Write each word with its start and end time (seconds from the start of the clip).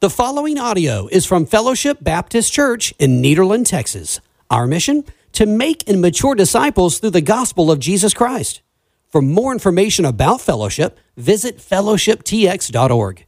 The 0.00 0.08
following 0.08 0.58
audio 0.58 1.08
is 1.08 1.26
from 1.26 1.44
Fellowship 1.44 1.98
Baptist 2.00 2.50
Church 2.50 2.94
in 2.98 3.20
Nederland, 3.20 3.66
Texas. 3.66 4.18
Our 4.50 4.66
mission? 4.66 5.04
To 5.32 5.44
make 5.44 5.86
and 5.86 6.00
mature 6.00 6.34
disciples 6.34 6.98
through 6.98 7.10
the 7.10 7.20
gospel 7.20 7.70
of 7.70 7.80
Jesus 7.80 8.14
Christ. 8.14 8.62
For 9.08 9.20
more 9.20 9.52
information 9.52 10.06
about 10.06 10.40
Fellowship, 10.40 10.98
visit 11.18 11.58
fellowshiptx.org. 11.58 13.26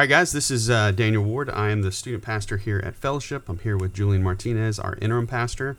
All 0.00 0.02
right, 0.04 0.08
guys, 0.08 0.32
this 0.32 0.50
is 0.50 0.70
uh, 0.70 0.92
Daniel 0.92 1.22
Ward. 1.22 1.50
I 1.50 1.68
am 1.68 1.82
the 1.82 1.92
student 1.92 2.22
pastor 2.22 2.56
here 2.56 2.80
at 2.82 2.96
Fellowship. 2.96 3.50
I'm 3.50 3.58
here 3.58 3.76
with 3.76 3.92
Julian 3.92 4.22
Martinez, 4.22 4.78
our 4.78 4.96
interim 5.02 5.26
pastor, 5.26 5.76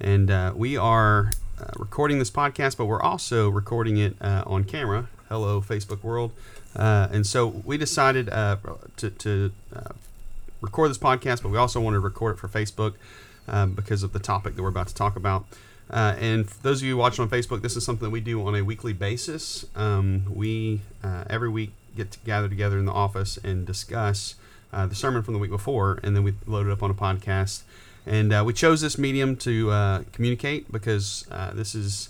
and 0.00 0.30
uh, 0.30 0.54
we 0.56 0.78
are 0.78 1.32
uh, 1.60 1.66
recording 1.76 2.18
this 2.18 2.30
podcast, 2.30 2.78
but 2.78 2.86
we're 2.86 3.02
also 3.02 3.50
recording 3.50 3.98
it 3.98 4.16
uh, 4.22 4.42
on 4.46 4.64
camera. 4.64 5.10
Hello, 5.28 5.60
Facebook 5.60 6.02
world. 6.02 6.32
Uh, 6.74 7.08
and 7.12 7.26
so 7.26 7.46
we 7.46 7.76
decided 7.76 8.30
uh, 8.30 8.56
to, 8.96 9.10
to 9.10 9.52
record 10.62 10.88
this 10.88 10.96
podcast, 10.96 11.42
but 11.42 11.50
we 11.50 11.58
also 11.58 11.78
wanted 11.78 11.96
to 11.96 12.00
record 12.00 12.36
it 12.36 12.38
for 12.38 12.48
Facebook 12.48 12.94
um, 13.48 13.74
because 13.74 14.02
of 14.02 14.14
the 14.14 14.18
topic 14.18 14.56
that 14.56 14.62
we're 14.62 14.70
about 14.70 14.88
to 14.88 14.94
talk 14.94 15.14
about. 15.14 15.44
Uh, 15.90 16.14
and 16.18 16.46
those 16.62 16.80
of 16.80 16.88
you 16.88 16.96
watching 16.96 17.22
on 17.22 17.28
Facebook, 17.28 17.60
this 17.60 17.76
is 17.76 17.84
something 17.84 18.04
that 18.04 18.12
we 18.12 18.20
do 18.20 18.46
on 18.46 18.54
a 18.54 18.62
weekly 18.62 18.94
basis. 18.94 19.66
Um, 19.76 20.24
we 20.34 20.80
uh, 21.04 21.24
every 21.28 21.50
week 21.50 21.72
get 21.98 22.10
to 22.12 22.18
gather 22.20 22.48
together 22.48 22.78
in 22.78 22.84
the 22.86 22.92
office 22.92 23.38
and 23.44 23.66
discuss 23.66 24.34
uh, 24.72 24.86
the 24.86 24.94
sermon 24.94 25.22
from 25.22 25.34
the 25.34 25.40
week 25.40 25.50
before, 25.50 25.98
and 26.02 26.14
then 26.16 26.22
we 26.22 26.34
load 26.46 26.66
it 26.66 26.72
up 26.72 26.82
on 26.82 26.90
a 26.90 26.94
podcast. 26.94 27.62
And 28.06 28.32
uh, 28.32 28.42
we 28.46 28.52
chose 28.54 28.80
this 28.80 28.96
medium 28.96 29.36
to 29.36 29.70
uh, 29.70 30.02
communicate 30.12 30.70
because 30.72 31.26
uh, 31.30 31.50
this 31.52 31.74
is 31.74 32.08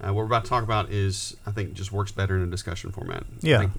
what 0.00 0.14
we're 0.14 0.24
about 0.24 0.44
to 0.44 0.48
talk 0.50 0.62
about 0.64 0.90
is 0.90 1.36
I 1.46 1.50
think 1.50 1.74
just 1.74 1.92
works 1.92 2.12
better 2.12 2.36
in 2.36 2.42
a 2.42 2.46
discussion 2.46 2.90
format. 2.92 3.24
Yeah. 3.40 3.56
I 3.56 3.60
think, 3.60 3.72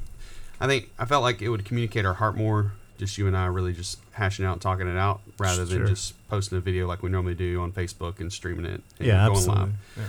I 0.61 0.67
think 0.67 0.89
I 0.99 1.05
felt 1.05 1.23
like 1.23 1.41
it 1.41 1.49
would 1.49 1.65
communicate 1.65 2.05
our 2.05 2.13
heart 2.15 2.35
more. 2.35 2.73
Just 2.97 3.17
you 3.17 3.27
and 3.27 3.35
I 3.35 3.45
really 3.47 3.73
just 3.73 3.99
hashing 4.13 4.45
out 4.45 4.61
talking 4.61 4.87
it 4.87 4.97
out 4.97 5.21
rather 5.37 5.65
than 5.65 5.85
just 5.87 6.13
posting 6.29 6.57
a 6.57 6.61
video 6.61 6.87
like 6.87 7.03
we 7.03 7.09
normally 7.09 7.35
do 7.35 7.59
on 7.61 7.71
Facebook 7.73 8.19
and 8.21 8.31
streaming 8.31 8.65
it 8.65 8.81
and 8.99 9.07
Yeah, 9.07 9.25
going 9.25 9.37
absolutely. 9.37 9.63
live. 9.65 9.73
Yeah. 9.97 10.03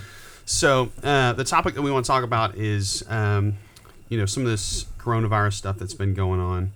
So 0.45 0.89
uh, 1.03 1.33
the 1.33 1.43
topic 1.43 1.73
that 1.75 1.81
we 1.81 1.91
want 1.91 2.05
to 2.05 2.07
talk 2.07 2.23
about 2.23 2.55
is, 2.55 3.03
um, 3.09 3.57
you 4.09 4.17
know, 4.17 4.25
some 4.25 4.43
of 4.43 4.49
this 4.49 4.85
coronavirus 5.07 5.53
stuff 5.53 5.77
that's 5.77 5.93
been 5.93 6.13
going 6.13 6.39
on, 6.39 6.73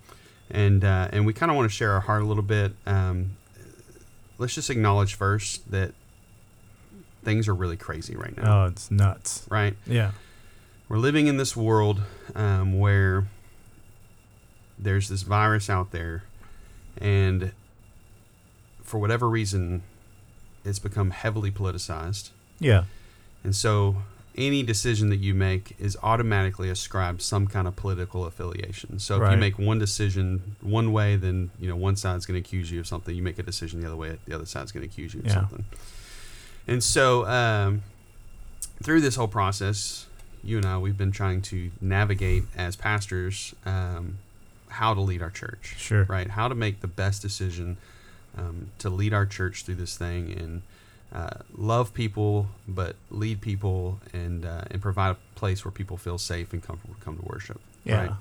and 0.50 0.84
uh, 0.86 1.10
and 1.12 1.26
we 1.26 1.34
kind 1.34 1.52
of 1.52 1.58
want 1.58 1.70
to 1.70 1.76
share 1.76 1.92
our 1.92 2.00
heart 2.00 2.22
a 2.22 2.26
little 2.26 2.44
bit. 2.44 2.74
Um, 2.86 3.32
let's 4.38 4.56
just 4.56 4.70
acknowledge 4.70 5.16
first 5.16 5.70
that 5.72 5.92
things 7.24 7.48
are 7.48 7.54
really 7.54 7.78
crazy 7.78 8.16
right 8.16 8.36
now, 8.38 8.64
Oh, 8.64 8.66
it's 8.68 8.90
nuts. 8.90 9.46
right? 9.50 9.76
Yeah. 9.86 10.12
We're 10.90 10.98
living 10.98 11.28
in 11.28 11.38
this 11.38 11.56
world 11.56 12.02
um, 12.36 12.80
where 12.80 13.28
there's 14.80 15.08
this 15.10 15.22
virus 15.22 15.70
out 15.70 15.92
there, 15.92 16.24
and 16.98 17.52
for 18.82 18.98
whatever 19.00 19.30
reason, 19.30 19.84
it's 20.66 20.80
become 20.80 21.12
heavily 21.12 21.52
politicized. 21.52 22.30
Yeah. 22.60 22.86
And 23.44 23.56
so 23.56 23.98
any 24.38 24.64
decision 24.64 25.10
that 25.10 25.18
you 25.18 25.34
make 25.34 25.76
is 25.78 25.98
automatically 26.02 26.70
ascribed 26.70 27.22
some 27.22 27.48
kind 27.48 27.68
of 27.68 27.76
political 27.76 28.26
affiliation. 28.26 28.98
So 29.00 29.16
if 29.16 29.32
you 29.32 29.38
make 29.38 29.60
one 29.60 29.78
decision 29.80 30.56
one 30.62 30.94
way, 30.94 31.18
then 31.18 31.52
you 31.60 31.68
know 31.68 31.76
one 31.76 31.96
side's 31.98 32.26
going 32.26 32.42
to 32.42 32.48
accuse 32.48 32.72
you 32.72 32.80
of 32.80 32.88
something. 32.88 33.14
You 33.16 33.22
make 33.24 33.40
a 33.40 33.44
decision 33.44 33.82
the 33.82 33.88
other 33.88 33.96
way, 33.98 34.18
the 34.26 34.34
other 34.36 34.46
side's 34.46 34.72
going 34.72 34.88
to 34.88 34.90
accuse 34.92 35.14
you 35.14 35.20
of 35.22 35.26
Yeah. 35.28 35.34
something. 35.34 35.66
And 36.68 36.84
so 36.84 37.26
um, 37.26 37.84
through 38.82 39.02
this 39.02 39.16
whole 39.16 39.28
process, 39.28 40.08
you 40.44 40.58
and 40.58 40.66
I 40.66 40.78
we've 40.78 40.98
been 40.98 41.12
trying 41.12 41.42
to 41.44 41.72
navigate 41.82 42.44
as 42.56 42.76
pastors 42.76 43.54
um, 43.66 44.18
how 44.70 44.94
to 44.94 45.02
lead 45.02 45.22
our 45.22 45.30
church 45.30 45.76
Sure. 45.78 46.06
right? 46.06 46.30
How 46.30 46.48
to 46.48 46.56
make 46.56 46.80
the 46.82 46.88
best 46.88 47.22
decision 47.22 47.78
um, 48.38 48.70
to 48.80 48.90
lead 48.90 49.14
our 49.14 49.26
church 49.26 49.66
through 49.66 49.76
this 49.76 49.98
thing 49.98 50.32
and 50.32 50.62
uh, 51.14 51.40
love 51.58 51.94
people, 51.94 52.48
but 52.68 52.96
lead 53.10 53.42
people 53.42 54.00
and 54.14 54.46
uh, 54.46 54.64
and 54.72 54.82
provide 54.82 55.12
a 55.12 55.18
place 55.36 55.66
where 55.66 55.72
people 55.72 55.98
feel 55.98 56.18
safe 56.18 56.54
and 56.54 56.64
comfortable 56.64 56.96
to 56.96 57.02
come 57.02 57.18
to 57.18 57.26
worship. 57.26 57.60
Yeah. 57.84 58.02
Right? 58.02 58.12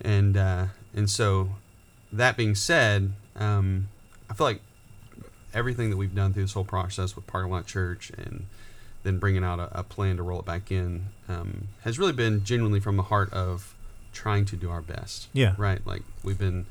And 0.00 0.36
uh, 0.36 0.66
and 0.94 1.08
so 1.10 1.50
that 2.12 2.36
being 2.36 2.54
said, 2.54 3.12
um, 3.36 3.88
I 4.30 4.34
feel 4.34 4.46
like 4.46 4.60
everything 5.52 5.90
that 5.90 5.96
we've 5.96 6.14
done 6.14 6.32
through 6.32 6.44
this 6.44 6.52
whole 6.52 6.64
process 6.64 7.14
with 7.14 7.26
Parking 7.26 7.50
Lot 7.52 7.66
Church 7.66 8.10
and 8.16 8.46
then 9.04 9.18
bringing 9.18 9.44
out 9.44 9.60
a, 9.60 9.80
a 9.80 9.82
plan 9.84 10.16
to 10.16 10.22
roll 10.22 10.40
it 10.40 10.46
back 10.46 10.72
in 10.72 11.06
um, 11.28 11.68
has 11.82 11.98
really 11.98 12.12
been 12.12 12.42
genuinely 12.42 12.80
from 12.80 12.96
the 12.96 13.02
heart 13.04 13.32
of 13.32 13.74
trying 14.12 14.44
to 14.46 14.56
do 14.56 14.70
our 14.70 14.80
best 14.80 15.28
Yeah. 15.32 15.54
right? 15.58 15.84
Like 15.86 16.02
we've 16.22 16.38
been 16.38 16.66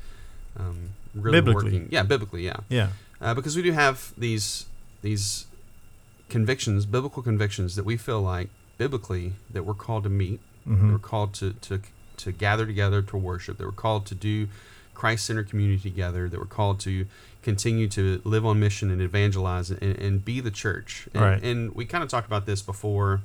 um, 0.58 0.90
really 1.14 1.38
Biblically. 1.40 1.64
working. 1.72 1.88
Yeah, 1.90 2.02
biblically, 2.02 2.44
yeah. 2.44 2.56
Yeah. 2.68 2.88
Uh, 3.20 3.32
because 3.34 3.54
we 3.56 3.62
do 3.62 3.72
have 3.72 4.12
these 4.18 4.66
these 5.04 5.46
convictions, 6.28 6.86
biblical 6.86 7.22
convictions 7.22 7.76
that 7.76 7.84
we 7.84 7.96
feel 7.96 8.20
like 8.20 8.48
biblically 8.78 9.34
that 9.52 9.62
we're 9.64 9.74
called 9.74 10.02
to 10.02 10.08
meet, 10.10 10.40
Mhm. 10.66 10.90
we're 10.92 10.98
called 10.98 11.32
to 11.34 11.52
to 11.52 11.80
to 12.16 12.30
gather 12.32 12.64
together 12.64 13.02
to 13.02 13.16
worship, 13.16 13.58
that 13.58 13.64
we're 13.66 13.72
called 13.72 14.06
to 14.06 14.14
do 14.14 14.48
Christ-centered 14.94 15.48
community 15.50 15.90
together, 15.90 16.28
that 16.28 16.38
we're 16.38 16.46
called 16.46 16.78
to 16.80 17.06
continue 17.42 17.88
to 17.88 18.20
live 18.24 18.46
on 18.46 18.60
mission 18.60 18.88
and 18.90 19.02
evangelize 19.02 19.68
and, 19.70 19.82
and 19.82 20.24
be 20.24 20.38
the 20.40 20.52
church. 20.52 21.08
And, 21.12 21.22
Right. 21.22 21.42
and 21.42 21.74
we 21.74 21.84
kind 21.84 22.04
of 22.04 22.08
talked 22.08 22.26
about 22.28 22.46
this 22.46 22.62
before 22.62 23.20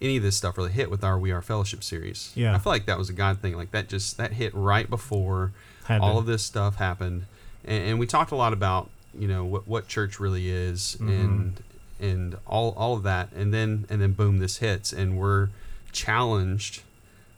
any 0.00 0.16
of 0.16 0.24
this 0.24 0.36
stuff 0.36 0.58
really 0.58 0.72
hit 0.72 0.90
with 0.90 1.04
our 1.04 1.16
We 1.16 1.30
Are 1.30 1.40
Fellowship 1.40 1.84
series. 1.84 2.32
Yeah. 2.34 2.54
I 2.54 2.58
feel 2.58 2.72
like 2.72 2.84
that 2.86 2.98
was 2.98 3.08
a 3.08 3.12
God 3.14 3.38
thing. 3.40 3.56
Like 3.56 3.70
that 3.70 3.88
just 3.88 4.16
that 4.18 4.32
hit 4.32 4.52
right 4.54 4.90
before 4.90 5.52
all 5.88 6.18
of 6.18 6.26
this 6.26 6.42
stuff 6.42 6.74
happened, 6.76 7.26
and, 7.64 7.90
and 7.90 7.98
we 8.00 8.06
talked 8.06 8.32
a 8.32 8.36
lot 8.36 8.52
about 8.52 8.90
you 9.18 9.28
know 9.28 9.44
what 9.44 9.66
what 9.66 9.88
church 9.88 10.18
really 10.20 10.48
is 10.50 10.96
Mhm. 11.00 11.08
and 11.24 11.62
and 11.98 12.36
all 12.46 12.70
all 12.76 12.94
of 12.94 13.02
that, 13.04 13.30
and 13.32 13.52
then 13.54 13.86
and 13.88 14.00
then 14.02 14.12
boom, 14.12 14.38
this 14.38 14.58
hits, 14.58 14.92
and 14.92 15.16
we're 15.18 15.48
challenged 15.92 16.82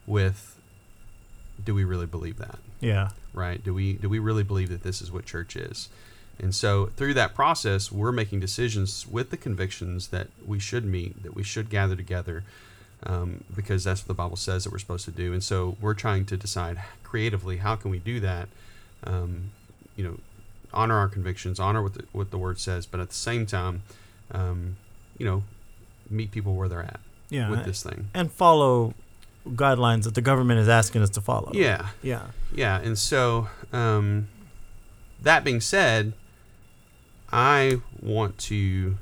with 0.06 0.56
do 1.64 1.74
we 1.74 1.84
really 1.84 2.06
believe 2.06 2.38
that? 2.38 2.58
Yeah. 2.80 3.10
right? 3.34 3.62
Do 3.62 3.72
we 3.74 3.92
do 3.94 4.08
we 4.08 4.18
really 4.18 4.42
believe 4.42 4.68
that 4.70 4.82
this 4.82 5.00
is 5.02 5.12
what 5.12 5.24
church 5.26 5.54
is? 5.56 5.88
And 6.40 6.54
so 6.54 6.86
through 6.96 7.14
that 7.14 7.34
process 7.34 7.90
we're 7.92 8.12
making 8.12 8.40
decisions 8.40 9.06
with 9.06 9.30
the 9.30 9.36
convictions 9.36 10.08
that 10.08 10.28
we 10.46 10.58
should 10.58 10.84
meet 10.84 11.22
that 11.24 11.34
we 11.34 11.42
should 11.42 11.68
gather 11.70 11.94
together 11.96 12.44
um, 13.04 13.44
because 13.54 13.84
that's 13.84 14.00
what 14.02 14.08
the 14.08 14.14
bible 14.14 14.36
says 14.36 14.64
that 14.64 14.72
we're 14.72 14.78
supposed 14.78 15.04
to 15.04 15.10
do. 15.12 15.32
And 15.32 15.42
so 15.42 15.76
we're 15.80 15.94
trying 15.94 16.24
to 16.26 16.36
decide 16.36 16.82
creatively 17.04 17.58
how 17.58 17.74
can 17.76 17.90
we 17.90 17.98
do 17.98 18.18
that 18.20 18.48
um, 19.04 19.50
you 19.96 20.04
know 20.04 20.18
honor 20.72 20.96
our 20.98 21.08
convictions 21.08 21.58
honor 21.60 21.82
what 21.82 21.94
the, 21.94 22.04
what 22.12 22.30
the 22.30 22.38
word 22.38 22.58
says 22.60 22.86
but 22.86 23.00
at 23.00 23.08
the 23.08 23.14
same 23.14 23.46
time 23.46 23.82
um, 24.32 24.76
you 25.16 25.24
know 25.26 25.42
meet 26.10 26.30
people 26.30 26.54
where 26.54 26.68
they're 26.68 26.82
at 26.82 27.00
Yeah. 27.30 27.50
with 27.50 27.64
this 27.64 27.82
thing 27.82 28.08
And 28.14 28.30
follow 28.30 28.94
guidelines 29.46 30.02
that 30.04 30.14
the 30.14 30.20
government 30.20 30.60
is 30.60 30.68
asking 30.68 31.02
us 31.02 31.10
to 31.10 31.20
follow. 31.20 31.50
yeah 31.54 31.88
Yeah. 32.02 32.26
Yeah, 32.54 32.78
and 32.80 32.98
so 32.98 33.48
um, 33.72 34.28
that 35.22 35.42
being 35.44 35.60
said, 35.60 36.12
I 37.32 37.80
want 38.00 38.38
to 38.38 38.96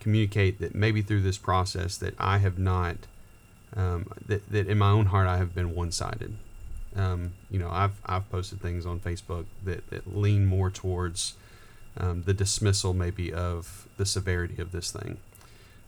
communicate 0.00 0.58
that 0.60 0.74
maybe 0.74 1.02
through 1.02 1.22
this 1.22 1.36
process 1.38 1.96
that 1.98 2.14
I 2.18 2.38
have 2.38 2.58
not 2.58 2.96
um, 3.76 4.06
that, 4.26 4.50
that 4.50 4.66
in 4.68 4.78
my 4.78 4.90
own 4.90 5.06
heart 5.06 5.28
I 5.28 5.36
have 5.36 5.54
been 5.54 5.74
one-sided. 5.74 6.34
Um, 6.98 7.32
you 7.50 7.58
know, 7.58 7.70
I've 7.70 8.00
I've 8.04 8.28
posted 8.30 8.60
things 8.60 8.84
on 8.84 8.98
Facebook 9.00 9.46
that, 9.64 9.88
that 9.90 10.16
lean 10.16 10.46
more 10.46 10.68
towards 10.70 11.34
um, 11.96 12.24
the 12.24 12.34
dismissal 12.34 12.92
maybe 12.92 13.32
of 13.32 13.86
the 13.96 14.04
severity 14.04 14.60
of 14.60 14.72
this 14.72 14.90
thing. 14.90 15.18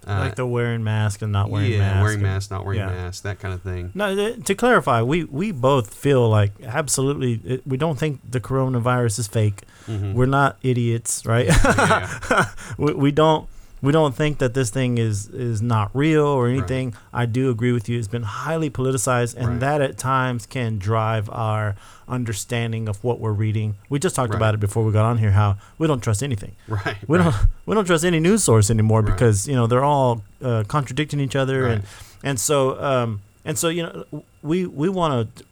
Uh, 0.06 0.20
like 0.20 0.34
the 0.36 0.46
wearing 0.46 0.82
mask 0.82 1.20
and 1.20 1.30
not 1.30 1.50
wearing 1.50 1.72
yeah, 1.72 1.78
mask. 1.78 2.02
wearing 2.02 2.22
masks, 2.22 2.50
not 2.50 2.64
wearing 2.64 2.80
yeah. 2.80 2.86
masks, 2.86 3.20
that 3.20 3.38
kind 3.38 3.52
of 3.52 3.60
thing. 3.60 3.90
No, 3.94 4.14
th- 4.14 4.44
to 4.46 4.54
clarify, 4.54 5.02
we, 5.02 5.24
we 5.24 5.52
both 5.52 5.92
feel 5.92 6.26
like 6.26 6.52
absolutely, 6.64 7.38
it, 7.44 7.66
we 7.66 7.76
don't 7.76 7.98
think 7.98 8.20
the 8.28 8.40
coronavirus 8.40 9.18
is 9.18 9.28
fake. 9.28 9.62
Mhm. 9.86 10.14
We're 10.14 10.24
not 10.24 10.56
idiots, 10.62 11.26
right? 11.26 11.48
Yeah, 11.48 12.48
we, 12.78 12.94
we 12.94 13.12
don't 13.12 13.46
we 13.82 13.92
don't 13.92 14.14
think 14.14 14.38
that 14.38 14.54
this 14.54 14.70
thing 14.70 14.98
is 14.98 15.28
is 15.28 15.60
not 15.62 15.90
real 15.94 16.26
or 16.26 16.48
anything. 16.48 16.94
I 17.12 17.26
do 17.26 17.50
agree 17.50 17.72
with 17.72 17.88
you. 17.88 17.98
It's 17.98 18.08
been 18.08 18.22
highly 18.24 18.70
politicized, 18.70 19.34
and 19.36 19.46
Right. 19.48 19.60
that 19.60 19.80
at 19.80 19.96
times 19.98 20.46
can 20.46 20.78
drive 20.78 21.28
our 21.30 21.76
understanding 22.08 22.88
of 22.88 23.02
what 23.04 23.20
we're 23.20 23.32
reading. 23.32 23.76
We 23.88 23.98
just 23.98 24.14
talked 24.16 24.30
Right. 24.32 24.36
about 24.38 24.54
it 24.54 24.60
before 24.60 24.84
we 24.84 24.92
got 24.92 25.04
on 25.04 25.18
here. 25.18 25.30
How 25.30 25.56
we 25.78 25.86
don't 25.86 26.02
trust 26.02 26.22
anything. 26.22 26.52
right. 26.68 26.96
We 27.06 27.18
right. 27.18 27.24
don't 27.24 27.36
we 27.66 27.74
don't 27.74 27.84
trust 27.86 28.04
any 28.04 28.20
news 28.20 28.44
source 28.44 28.70
anymore 28.70 29.00
Right. 29.02 29.12
because 29.12 29.46
you 29.48 29.54
know 29.54 29.66
they're 29.66 29.84
all 29.84 30.22
uh, 30.42 30.64
contradicting 30.68 31.20
each 31.20 31.36
other, 31.36 31.66
and 31.66 31.84
and 32.22 32.38
so 32.40 32.80
um 32.82 33.20
and 33.44 33.56
so 33.58 33.68
you 33.68 33.82
know 33.84 34.04
we 34.42 34.66
we 34.66 34.88
want 34.88 35.36
to 35.36 35.44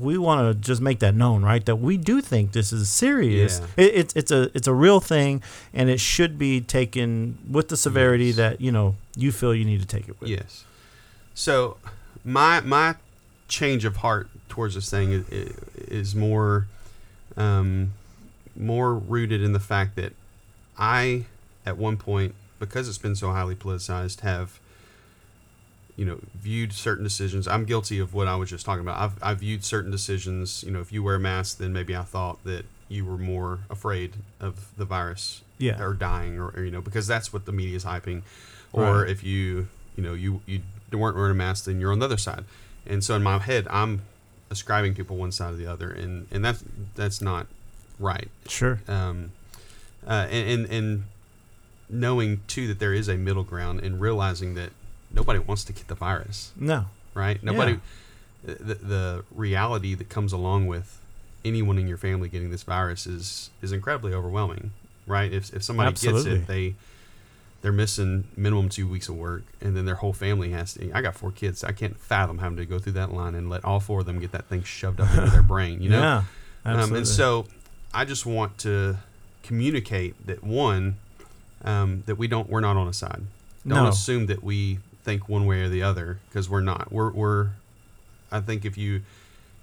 we 0.00 0.18
want 0.18 0.40
to 0.48 0.54
just 0.68 0.80
make 0.80 0.98
that 1.00 1.14
known, 1.14 1.42
right? 1.42 1.64
That 1.64 1.76
we 1.76 1.96
do 1.96 2.20
think 2.20 2.52
this 2.52 2.72
is 2.72 2.88
serious. 2.90 3.60
Yeah. 3.76 3.84
It, 3.84 3.94
it's 3.94 4.16
it's 4.16 4.30
a 4.30 4.50
it's 4.54 4.66
a 4.68 4.74
real 4.74 5.00
thing, 5.00 5.42
and 5.72 5.88
it 5.90 6.00
should 6.00 6.38
be 6.38 6.60
taken 6.60 7.38
with 7.50 7.68
the 7.68 7.76
severity 7.76 8.26
Yes. 8.26 8.36
that 8.36 8.60
you 8.60 8.72
know 8.72 8.94
you 9.16 9.32
feel 9.32 9.54
you 9.54 9.64
need 9.64 9.80
to 9.80 9.86
take 9.86 10.08
it 10.08 10.20
with. 10.20 10.28
Yes. 10.28 10.64
So 11.34 11.76
my 12.24 12.60
my 12.60 12.96
change 13.48 13.84
of 13.84 13.96
heart 13.96 14.28
towards 14.48 14.74
this 14.74 14.90
thing 14.90 15.12
is, 15.12 15.24
is 15.76 16.14
more 16.14 16.66
um, 17.36 17.92
more 18.56 18.94
rooted 18.94 19.42
in 19.42 19.52
the 19.52 19.60
fact 19.60 19.96
that 19.96 20.12
I 20.78 21.26
at 21.64 21.76
one 21.76 21.96
point 21.96 22.34
because 22.58 22.88
it's 22.88 22.98
been 22.98 23.14
so 23.16 23.30
highly 23.32 23.54
politicized 23.54 24.20
have 24.20 24.58
you 25.96 26.04
know 26.04 26.18
viewed 26.34 26.72
certain 26.72 27.02
decisions 27.04 27.48
i'm 27.48 27.64
guilty 27.64 27.98
of 27.98 28.12
what 28.14 28.28
i 28.28 28.36
was 28.36 28.50
just 28.50 28.64
talking 28.66 28.82
about 28.82 28.98
i've, 28.98 29.22
I've 29.22 29.40
viewed 29.40 29.64
certain 29.64 29.90
decisions 29.90 30.62
you 30.62 30.70
know 30.70 30.80
if 30.80 30.92
you 30.92 31.02
wear 31.02 31.14
a 31.16 31.20
mask 31.20 31.58
then 31.58 31.72
maybe 31.72 31.96
i 31.96 32.02
thought 32.02 32.42
that 32.44 32.64
you 32.88 33.04
were 33.04 33.16
more 33.18 33.60
afraid 33.70 34.12
of 34.40 34.68
the 34.76 34.84
virus 34.84 35.40
Yeah. 35.58 35.80
or 35.82 35.94
dying 35.94 36.38
or, 36.38 36.48
or, 36.50 36.62
you 36.64 36.70
know 36.70 36.80
because 36.82 37.06
that's 37.06 37.32
what 37.32 37.46
the 37.46 37.52
media 37.52 37.76
is 37.76 37.84
hyping 37.84 38.22
or 38.72 39.00
Right. 39.02 39.10
if 39.10 39.24
you 39.24 39.68
you 39.96 40.02
know 40.02 40.12
you 40.12 40.40
you 40.46 40.60
weren't 40.92 41.16
wearing 41.16 41.32
a 41.32 41.34
mask 41.34 41.64
then 41.64 41.80
you're 41.80 41.92
on 41.92 41.98
the 41.98 42.04
other 42.04 42.16
side 42.18 42.44
and 42.86 43.02
so 43.02 43.14
in 43.16 43.22
my 43.22 43.38
head 43.38 43.66
i'm 43.70 44.02
ascribing 44.50 44.94
people 44.94 45.16
one 45.16 45.32
side 45.32 45.54
or 45.54 45.56
the 45.56 45.66
other 45.66 45.90
and 45.90 46.26
and 46.30 46.44
that's 46.44 46.62
that's 46.94 47.20
not 47.22 47.46
right 47.98 48.28
Sure. 48.48 48.80
um, 48.86 49.32
uh, 50.06 50.26
and, 50.30 50.48
and 50.48 50.66
and 50.70 51.04
knowing 51.88 52.40
too 52.46 52.66
that 52.68 52.78
there 52.78 52.92
is 52.92 53.08
a 53.08 53.16
middle 53.16 53.42
ground 53.44 53.80
and 53.80 54.00
realizing 54.00 54.54
that 54.54 54.70
nobody 55.16 55.38
wants 55.40 55.64
to 55.64 55.72
get 55.72 55.88
the 55.88 55.94
virus, 55.96 56.52
No. 56.56 56.84
right? 57.14 57.42
Nobody. 57.42 57.80
The, 58.44 58.74
the 58.76 59.24
reality 59.34 59.94
that 59.94 60.08
comes 60.08 60.32
along 60.32 60.66
with 60.68 61.00
anyone 61.44 61.78
in 61.78 61.88
your 61.88 61.96
family 61.96 62.28
getting 62.28 62.50
this 62.50 62.62
virus 62.62 63.06
is 63.06 63.50
is 63.60 63.72
incredibly 63.72 64.12
overwhelming, 64.14 64.70
right? 65.06 65.32
If 65.32 65.52
if 65.52 65.64
somebody 65.64 65.88
Absolutely. 65.88 66.30
gets 66.32 66.42
it, 66.42 66.46
they 66.46 66.74
they're 67.62 67.72
missing 67.72 68.28
minimum 68.36 68.68
two 68.68 68.86
weeks 68.86 69.08
of 69.08 69.16
work, 69.16 69.42
and 69.60 69.76
then 69.76 69.84
their 69.86 69.96
whole 69.96 70.12
family 70.12 70.50
has 70.50 70.74
to. 70.74 70.92
I 70.92 71.00
got 71.00 71.16
four 71.16 71.32
kids. 71.32 71.64
I 71.64 71.72
can't 71.72 71.98
fathom 71.98 72.38
having 72.38 72.58
to 72.58 72.66
go 72.66 72.78
through 72.78 72.92
that 72.92 73.12
line 73.12 73.34
and 73.34 73.50
let 73.50 73.64
all 73.64 73.80
four 73.80 74.00
of 74.00 74.06
them 74.06 74.20
get 74.20 74.30
that 74.32 74.44
thing 74.44 74.62
shoved 74.62 75.00
up 75.00 75.12
into 75.12 75.30
their 75.30 75.42
brain. 75.54 75.82
You 75.82 75.88
know, 75.90 76.00
Yeah. 76.00 76.16
um, 76.18 76.26
Absolutely. 76.76 76.98
and 76.98 77.08
so 77.08 77.46
I 77.92 78.04
just 78.04 78.26
want 78.26 78.58
to 78.58 78.98
communicate 79.42 80.14
that 80.26 80.44
one, 80.44 80.96
um, 81.64 82.02
that 82.06 82.16
we 82.16 82.28
don't, 82.28 82.48
we're 82.48 82.60
not 82.60 82.76
on 82.76 82.86
a 82.86 82.92
side. 82.92 83.22
Don't 83.66 83.82
No. 83.84 83.88
assume 83.88 84.26
that 84.26 84.44
we 84.44 84.78
think 85.06 85.28
one 85.28 85.46
way 85.46 85.62
or 85.62 85.68
the 85.68 85.82
other 85.82 86.18
because 86.28 86.50
we're 86.50 86.60
not. 86.60 86.92
We're, 86.92 87.12
we're, 87.12 87.50
I 88.30 88.40
think 88.40 88.64
if 88.64 88.76
you, 88.76 89.02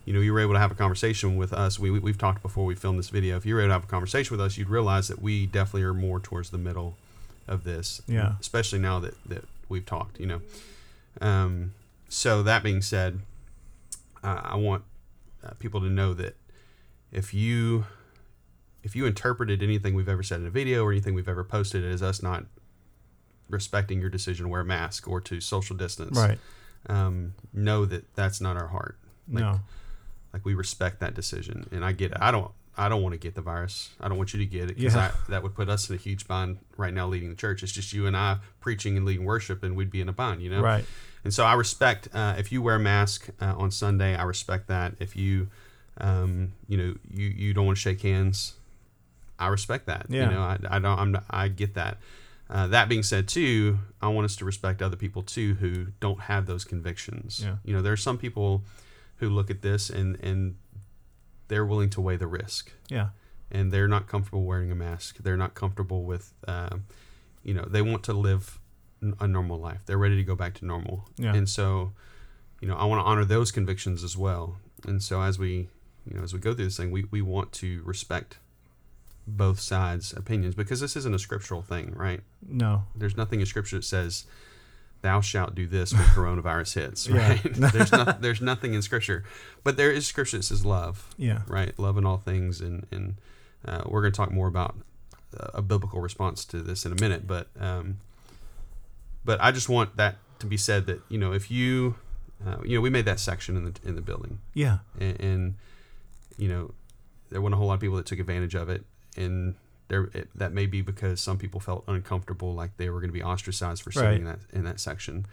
you 0.06 0.14
know, 0.14 0.22
you 0.22 0.32
were 0.34 0.40
able 0.40 0.54
to 0.54 0.60
have 0.60 0.72
a 0.72 0.76
conversation 0.76 1.36
with 1.36 1.52
us, 1.52 1.78
we, 1.78 1.92
we, 1.92 2.00
we've 2.00 2.18
talked 2.18 2.42
before 2.42 2.66
we 2.66 2.76
filmed 2.76 2.98
this 2.98 3.10
video. 3.10 3.36
If 3.36 3.46
you 3.46 3.54
were 3.54 3.60
able 3.60 3.70
to 3.70 3.74
have 3.74 3.84
a 3.84 3.88
conversation 3.88 4.36
with 4.36 4.44
us, 4.44 4.58
you'd 4.58 4.70
realize 4.70 5.10
that 5.10 5.22
we 5.22 5.46
definitely 5.46 5.84
are 5.84 5.94
more 5.94 6.20
towards 6.20 6.50
the 6.50 6.58
middle 6.58 6.96
of 7.46 7.66
this. 7.66 8.02
Yeah. 8.08 8.36
Especially 8.40 8.80
now 8.80 9.00
that, 9.02 9.16
that 9.28 9.44
we've 9.68 9.86
talked, 9.86 10.18
you 10.18 10.26
know. 10.26 10.42
Um, 11.20 11.74
so 12.08 12.42
that 12.44 12.64
being 12.64 12.82
said, 12.82 13.20
uh, 14.24 14.40
I 14.44 14.56
want 14.56 14.84
uh, 15.46 15.52
people 15.60 15.82
to 15.82 15.90
know 15.90 16.14
that 16.14 16.38
if 17.12 17.34
you 17.34 17.86
if 18.82 18.96
you 18.96 19.06
interpreted 19.06 19.64
anything 19.64 19.94
we've 19.94 20.10
ever 20.10 20.24
said 20.24 20.42
in 20.42 20.48
a 20.48 20.50
video 20.50 20.84
or 20.84 20.92
anything 20.92 21.14
we've 21.14 21.30
ever 21.30 21.44
posted 21.44 21.86
as 21.86 22.02
us 22.02 22.22
not 22.22 22.46
respecting 23.50 24.02
your 24.02 24.10
decision 24.10 24.46
to 24.46 24.50
wear 24.50 24.62
a 24.62 24.66
mask 24.66 25.08
or 25.08 25.22
to 25.22 25.40
social 25.40 25.76
distance, 25.76 26.18
right. 26.18 26.40
um, 26.88 27.34
know 27.54 27.86
that 27.86 28.14
that's 28.16 28.42
not 28.42 28.58
our 28.58 28.68
heart. 28.68 28.98
Like, 29.32 29.44
no. 29.44 29.60
like 30.34 30.46
we 30.46 30.54
respect 30.54 31.00
that 31.00 31.14
decision, 31.14 31.68
and 31.72 31.84
I 31.86 31.92
get 31.92 32.12
it. 32.12 32.18
I 32.20 32.32
don't. 32.32 32.52
I 32.76 32.90
don't 32.90 33.04
want 33.04 33.14
to 33.14 33.20
get 33.20 33.36
the 33.36 33.42
virus. 33.42 33.92
I 34.02 34.08
don't 34.08 34.18
want 34.18 34.34
you 34.34 34.40
to 34.40 34.48
get 34.48 34.64
it 34.64 34.78
because 34.78 34.96
Yeah. 34.96 35.12
that 35.30 35.44
would 35.44 35.54
put 35.54 35.70
us 35.70 35.90
in 35.90 35.96
a 35.96 36.00
huge 36.00 36.28
bind 36.28 36.58
right 36.76 36.92
now 36.92 37.06
leading 37.08 37.30
the 37.30 37.36
church. 37.36 37.62
It's 37.62 37.72
just 37.72 37.94
you 37.94 38.08
and 38.08 38.18
I 38.18 38.40
preaching 38.62 38.98
and 38.98 39.06
leading 39.06 39.26
worship, 39.26 39.62
and 39.62 39.76
we'd 39.76 39.92
be 39.92 40.02
in 40.02 40.10
a 40.10 40.14
bind, 40.14 40.42
you 40.42 40.50
know. 40.50 40.62
Right. 40.62 40.84
And 41.24 41.34
so 41.34 41.46
I 41.46 41.54
respect 41.54 42.10
uh, 42.14 42.34
if 42.38 42.52
you 42.52 42.64
wear 42.64 42.76
a 42.76 42.80
mask 42.80 43.30
uh, 43.40 43.54
on 43.58 43.70
Sunday. 43.70 44.16
I 44.16 44.24
respect 44.24 44.68
that. 44.68 44.94
If 45.00 45.16
you, 45.16 45.50
um, 46.00 46.54
you 46.68 46.78
know, 46.78 46.96
you 47.12 47.28
you 47.28 47.54
don't 47.54 47.68
want 47.68 47.78
to 47.78 47.82
shake 47.82 48.02
hands, 48.02 48.54
I 49.38 49.48
respect 49.48 49.86
that. 49.86 50.08
Yeah. 50.10 50.26
You 50.26 50.32
know, 50.32 50.42
I, 50.42 50.58
I 50.70 50.80
don't. 50.80 51.00
I'm. 51.00 51.18
I 51.30 51.48
get 51.48 51.76
that. 51.76 51.98
Uh, 52.54 52.68
that 52.68 52.88
being 52.88 53.02
said, 53.04 53.28
too, 53.28 53.80
I 54.00 54.08
want 54.10 54.26
us 54.26 54.36
to 54.38 54.46
respect 54.46 54.82
other 54.84 54.96
people 54.96 55.24
too 55.24 55.56
who 55.56 55.88
don't 56.00 56.22
have 56.22 56.46
those 56.46 56.64
convictions. 56.64 57.42
Yeah. 57.44 57.56
You 57.66 57.74
know, 57.76 57.82
there 57.82 57.92
are 57.94 57.98
some 57.98 58.18
people 58.20 58.64
who 59.18 59.30
look 59.30 59.50
at 59.50 59.62
this 59.64 59.90
and 59.90 60.18
and 60.24 60.56
they're 61.48 61.66
willing 61.66 61.90
to 61.90 62.02
weigh 62.02 62.16
the 62.16 62.28
risk 62.28 62.72
Yeah. 62.90 63.10
and 63.52 63.72
they're 63.72 63.88
not 63.88 64.08
comfortable 64.08 64.44
wearing 64.44 64.72
a 64.72 64.76
mask. 64.76 65.18
They're 65.20 65.38
not 65.38 65.56
comfortable 65.56 66.04
with, 66.04 66.34
um, 66.48 66.86
you 67.44 67.54
know, 67.54 67.66
they 67.66 67.82
want 67.82 68.04
to 68.04 68.14
live 68.14 68.60
a 69.20 69.28
normal 69.28 69.60
life. 69.60 69.82
They're 69.86 69.98
ready 69.98 70.16
to 70.16 70.24
go 70.24 70.36
back 70.36 70.54
to 70.56 70.66
normal. 70.66 71.10
Yeah. 71.18 71.34
And 71.36 71.50
so, 71.50 71.92
you 72.62 72.68
know, 72.68 72.76
I 72.76 72.86
want 72.86 73.00
to 73.02 73.04
honor 73.06 73.26
those 73.26 73.52
convictions 73.52 74.04
as 74.04 74.16
well. 74.16 74.58
And 74.88 75.02
so 75.04 75.22
as 75.22 75.38
we, 75.38 75.70
you 76.06 76.16
know, 76.16 76.24
as 76.24 76.34
we 76.34 76.40
go 76.40 76.54
through 76.54 76.66
this 76.66 76.78
thing, 76.78 76.92
we, 76.92 77.06
we 77.12 77.22
want 77.22 77.52
to 77.54 77.82
respect 77.84 78.38
both 79.28 79.60
sides' 79.60 80.14
opinions 80.14 80.56
because 80.56 80.80
this 80.80 80.96
isn't 80.96 81.14
a 81.14 81.20
scriptural 81.20 81.62
thing, 81.62 81.94
right? 81.96 82.22
No. 82.48 82.84
There's 82.96 83.16
nothing 83.18 83.40
in 83.40 83.46
scripture 83.46 83.78
that 83.78 83.84
says, 83.86 84.26
"Thou 85.02 85.22
shalt 85.22 85.56
do 85.56 85.66
this 85.68 85.94
when 85.94 86.02
coronavirus 86.18 86.74
hits." 86.76 87.08
Yeah. 87.08 87.30
Right? 87.30 87.42
there's 87.54 87.92
not, 87.92 88.22
there's 88.22 88.42
nothing 88.42 88.74
in 88.74 88.82
scripture, 88.82 89.24
but 89.64 89.78
there 89.78 89.92
is 89.92 90.06
scripture 90.06 90.38
that 90.38 90.44
says 90.44 90.66
love 90.66 91.14
Yeah. 91.18 91.42
right? 91.48 91.78
Love 91.80 91.98
in 91.98 92.06
all 92.06 92.18
things, 92.18 92.60
and 92.62 92.86
and 92.92 93.16
uh, 93.66 93.84
we're 93.86 94.02
going 94.02 94.12
to 94.14 94.18
talk 94.18 94.32
more 94.32 94.48
about 94.48 94.76
a 95.54 95.62
biblical 95.62 96.00
response 96.02 96.46
to 96.46 96.62
this 96.62 96.86
in 96.86 96.92
a 96.92 96.96
minute. 97.02 97.26
But 97.26 97.48
um, 97.60 97.98
but 99.26 99.40
I 99.42 99.52
just 99.52 99.70
want 99.70 99.96
that 99.98 100.18
to 100.40 100.46
be 100.46 100.58
said 100.58 100.86
that 100.88 101.02
you 101.10 101.18
know 101.18 101.32
if 101.34 101.50
you 101.50 101.96
uh, 102.46 102.58
you 102.66 102.76
know 102.76 102.82
we 102.82 102.90
made 102.90 103.06
that 103.06 103.20
section 103.20 103.56
in 103.56 103.64
the 103.66 103.74
in 103.86 103.96
the 103.96 104.02
building, 104.02 104.40
Yeah. 104.54 104.80
and, 105.00 105.20
and 105.22 105.56
you 106.38 106.50
know 106.50 106.72
there 107.30 107.42
weren't 107.42 107.54
a 107.54 107.58
whole 107.58 107.68
lot 107.68 107.76
of 107.76 107.80
people 107.80 107.96
that 107.96 108.06
took 108.06 108.20
advantage 108.20 108.54
of 108.54 108.70
it, 108.70 108.84
and 109.18 109.56
there 109.90 110.06
it, 110.14 110.30
that 110.36 110.54
may 110.54 110.66
be 110.66 110.82
because 110.82 111.20
some 111.22 111.38
people 111.38 111.60
felt 111.60 111.84
uncomfortable, 111.88 112.54
like 112.54 112.78
they 112.78 112.90
were 112.90 113.00
going 113.00 113.10
to 113.10 113.14
be 113.14 113.24
ostracized 113.24 113.82
for 113.84 113.92
sitting 113.92 114.10
Right. 114.10 114.18
in 114.20 114.26
that 114.26 114.40
in 114.52 114.64
that 114.64 114.80
section, 114.80 115.26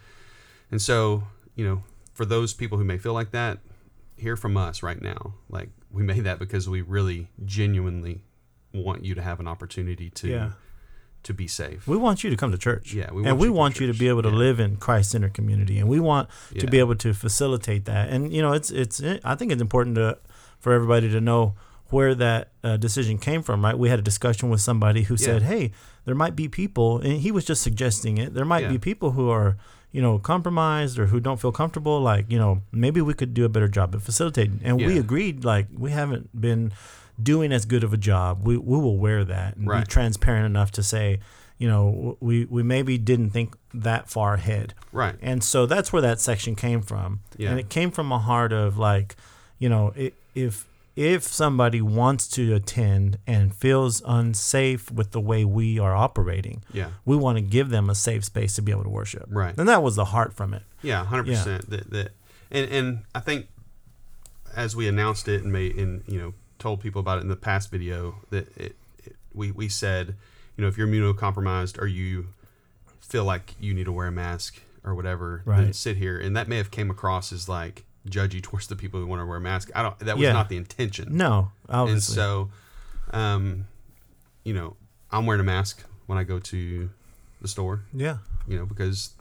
and 0.69 0.81
so 0.81 1.23
you 1.55 1.65
know 1.65 1.83
for 2.13 2.25
those 2.25 2.53
people 2.53 2.77
who 2.77 2.83
may 2.83 2.97
feel 2.97 3.13
like 3.13 3.31
that, 3.31 3.59
hear 4.17 4.35
from 4.35 4.57
us 4.57 4.83
right 4.83 5.01
now. 5.01 5.33
Like 5.49 5.69
we 5.91 6.03
made 6.03 6.23
that 6.25 6.39
because 6.39 6.67
we 6.69 6.81
really 6.81 7.29
genuinely 7.45 8.23
want 8.73 9.03
you 9.03 9.15
to 9.15 9.21
have 9.21 9.39
an 9.39 9.47
opportunity 9.47 10.09
to 10.11 10.27
Yeah. 10.27 10.51
to 11.23 11.33
be 11.33 11.47
safe. 11.47 11.87
We 11.87 11.97
want 11.97 12.23
you 12.23 12.29
to 12.29 12.35
come 12.37 12.51
to 12.51 12.57
church. 12.57 12.93
Yeah, 12.93 13.11
we 13.11 13.17
and 13.23 13.37
want 13.37 13.39
we 13.39 13.49
want 13.49 13.79
you 13.79 13.87
to 13.91 13.97
be 13.97 14.07
able 14.09 14.23
to 14.23 14.29
Yeah. 14.29 14.35
live 14.35 14.59
in 14.59 14.75
Christ 14.77 15.11
centered 15.11 15.33
community, 15.33 15.79
and 15.79 15.87
we 15.89 15.99
want 15.99 16.29
to 16.59 16.67
be 16.67 16.79
able 16.79 16.95
to 16.95 17.13
facilitate 17.13 17.85
that. 17.85 18.09
And 18.09 18.31
you 18.33 18.41
know, 18.41 18.53
it's 18.53 18.69
it's 18.71 19.01
I 19.23 19.35
think 19.35 19.51
it's 19.51 19.61
important 19.61 19.95
to 19.95 20.17
for 20.59 20.73
everybody 20.73 21.09
to 21.09 21.21
know 21.21 21.55
where 21.91 22.15
that 22.15 22.49
uh, 22.63 22.77
decision 22.77 23.17
came 23.17 23.41
from. 23.43 23.63
Right? 23.63 23.77
We 23.77 23.89
had 23.89 23.99
a 23.99 24.01
discussion 24.01 24.49
with 24.49 24.61
somebody 24.61 25.03
who 25.03 25.17
said, 25.17 25.43
"Hey, 25.43 25.71
there 26.05 26.15
might 26.15 26.35
be 26.35 26.47
people," 26.47 26.99
and 26.99 27.13
he 27.21 27.31
was 27.31 27.45
just 27.45 27.61
suggesting 27.61 28.17
it. 28.17 28.33
There 28.33 28.45
might 28.45 28.63
Yeah. 28.63 28.69
be 28.71 28.77
people 28.79 29.11
who 29.11 29.29
are 29.29 29.57
you 29.91 30.01
know 30.01 30.19
compromised 30.19 30.97
or 30.97 31.07
who 31.07 31.19
don't 31.19 31.39
feel 31.39 31.51
comfortable. 31.51 31.99
Like 32.01 32.31
you 32.31 32.39
know, 32.39 32.61
maybe 32.71 33.01
we 33.01 33.13
could 33.13 33.33
do 33.33 33.45
a 33.45 33.49
better 33.49 33.67
job 33.67 33.93
at 33.95 34.01
facilitating. 34.01 34.59
And 34.63 34.77
we 34.77 34.97
agreed. 34.97 35.43
Like 35.43 35.67
we 35.73 35.91
haven't 35.91 36.39
been 36.39 36.73
doing 37.21 37.51
as 37.51 37.65
good 37.65 37.83
of 37.83 37.93
a 37.93 37.97
job. 37.97 38.47
We 38.47 38.57
we 38.57 38.77
will 38.77 38.97
wear 38.97 39.23
that 39.25 39.57
and 39.57 39.67
be 39.67 39.83
transparent 39.83 40.45
enough 40.45 40.71
to 40.71 40.83
say 40.83 41.19
you 41.57 41.67
know, 41.67 42.17
we, 42.19 42.45
we 42.45 42.63
maybe 42.63 42.97
didn't 42.97 43.29
think 43.29 43.55
that 43.71 44.09
far 44.09 44.33
ahead. 44.33 44.73
right. 44.91 45.13
And 45.21 45.43
so 45.43 45.67
that's 45.67 45.93
where 45.93 46.01
that 46.01 46.19
section 46.19 46.55
came 46.55 46.81
from. 46.81 47.19
Yeah. 47.37 47.51
And 47.51 47.59
it 47.59 47.69
came 47.69 47.91
from 47.91 48.11
a 48.11 48.17
heart 48.17 48.51
of 48.51 48.79
like, 48.79 49.15
you 49.59 49.69
know, 49.69 49.93
i 49.95 50.11
if 50.33 50.65
if 51.01 51.23
somebody 51.23 51.81
wants 51.81 52.27
to 52.27 52.53
attend 52.53 53.17
and 53.25 53.53
feels 53.55 54.01
unsafe 54.05 54.91
with 54.91 55.11
the 55.11 55.19
way 55.19 55.43
we 55.43 55.79
are 55.79 55.95
operating, 55.95 56.63
Yeah. 56.71 56.91
we 57.05 57.15
want 57.15 57.37
to 57.37 57.41
give 57.41 57.69
them 57.69 57.89
a 57.89 57.95
safe 57.95 58.23
space 58.23 58.53
to 58.55 58.61
be 58.61 58.71
able 58.71 58.83
to 58.83 58.89
worship. 58.89 59.25
Right. 59.29 59.57
And 59.57 59.67
that 59.67 59.81
was 59.81 59.95
the 59.95 60.05
heart 60.05 60.33
from 60.33 60.53
it. 60.53 60.63
Yeah, 60.83 61.03
hundred 61.05 61.27
Yeah. 61.27 61.37
percent. 61.37 61.69
That 61.71 61.89
that, 61.91 62.11
and 62.51 62.69
and 62.71 63.03
I 63.15 63.19
think 63.19 63.47
as 64.55 64.75
we 64.75 64.87
announced 64.87 65.27
it 65.27 65.41
and 65.43 65.51
made 65.51 65.75
and 65.77 66.03
you 66.07 66.19
know 66.19 66.33
told 66.59 66.81
people 66.81 66.99
about 66.99 67.17
it 67.17 67.21
in 67.21 67.29
the 67.29 67.35
past 67.35 67.71
video 67.71 68.15
that 68.29 68.55
it, 68.57 68.75
it 69.03 69.15
we 69.33 69.49
we 69.51 69.67
said 69.69 70.15
you 70.55 70.61
know 70.61 70.67
if 70.67 70.77
you're 70.77 70.87
immunocompromised 70.87 71.79
or 71.81 71.87
you 71.87 72.27
feel 72.99 73.25
like 73.25 73.55
you 73.59 73.73
need 73.73 73.85
to 73.85 73.91
wear 73.91 74.07
a 74.07 74.11
mask 74.11 74.61
or 74.83 74.93
whatever, 74.95 75.41
then 75.45 75.65
Right. 75.65 75.75
sit 75.75 75.97
here. 75.97 76.17
And 76.19 76.35
that 76.35 76.47
may 76.47 76.57
have 76.57 76.71
came 76.71 76.89
across 76.91 77.31
as 77.33 77.47
like 77.49 77.85
judgy 78.07 78.41
towards 78.41 78.67
the 78.67 78.75
people 78.75 78.99
who 78.99 79.05
want 79.07 79.21
to 79.21 79.25
wear 79.25 79.37
a 79.37 79.41
mask. 79.41 79.69
I 79.75 79.81
don't. 79.83 79.97
That 79.99 80.17
was 80.17 80.23
Yeah. 80.23 80.33
not 80.33 80.49
the 80.49 80.57
intention. 80.57 81.15
No, 81.15 81.51
obviously. 81.69 81.93
and 81.93 82.03
so, 82.03 82.49
um, 83.11 83.67
you 84.43 84.53
know, 84.53 84.75
I'm 85.11 85.25
wearing 85.25 85.41
a 85.41 85.43
mask 85.45 85.83
when 86.07 86.17
I 86.17 86.23
go 86.23 86.39
to 86.39 86.89
the 87.41 87.47
store 87.47 87.81
yeah. 87.93 88.17
you 88.47 88.57
know, 88.57 88.65
because 88.65 89.11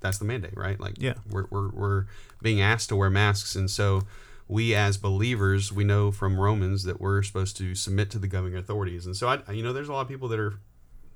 that's 0.00 0.18
the 0.18 0.24
mandate, 0.24 0.56
right? 0.56 0.78
Like, 0.80 0.94
Yeah. 0.98 1.14
we're, 1.30 1.46
we're, 1.50 1.68
we're 1.70 2.06
being 2.42 2.60
asked 2.60 2.88
to 2.90 2.96
wear 2.96 3.10
masks. 3.10 3.54
And 3.56 3.70
so 3.70 4.02
we 4.46 4.74
as 4.74 4.96
believers, 4.96 5.72
we 5.72 5.84
know 5.84 6.10
from 6.12 6.38
Romans 6.40 6.84
that 6.84 7.00
we're 7.00 7.22
supposed 7.22 7.56
to 7.58 7.74
submit 7.74 8.10
to 8.12 8.18
the 8.18 8.28
governing 8.28 8.56
authorities. 8.58 9.06
And 9.06 9.16
so, 9.16 9.28
I, 9.28 9.52
you 9.52 9.62
know, 9.62 9.72
there's 9.72 9.88
a 9.88 9.92
lot 9.92 10.02
of 10.02 10.08
people 10.08 10.28
that 10.28 10.38
are 10.38 10.54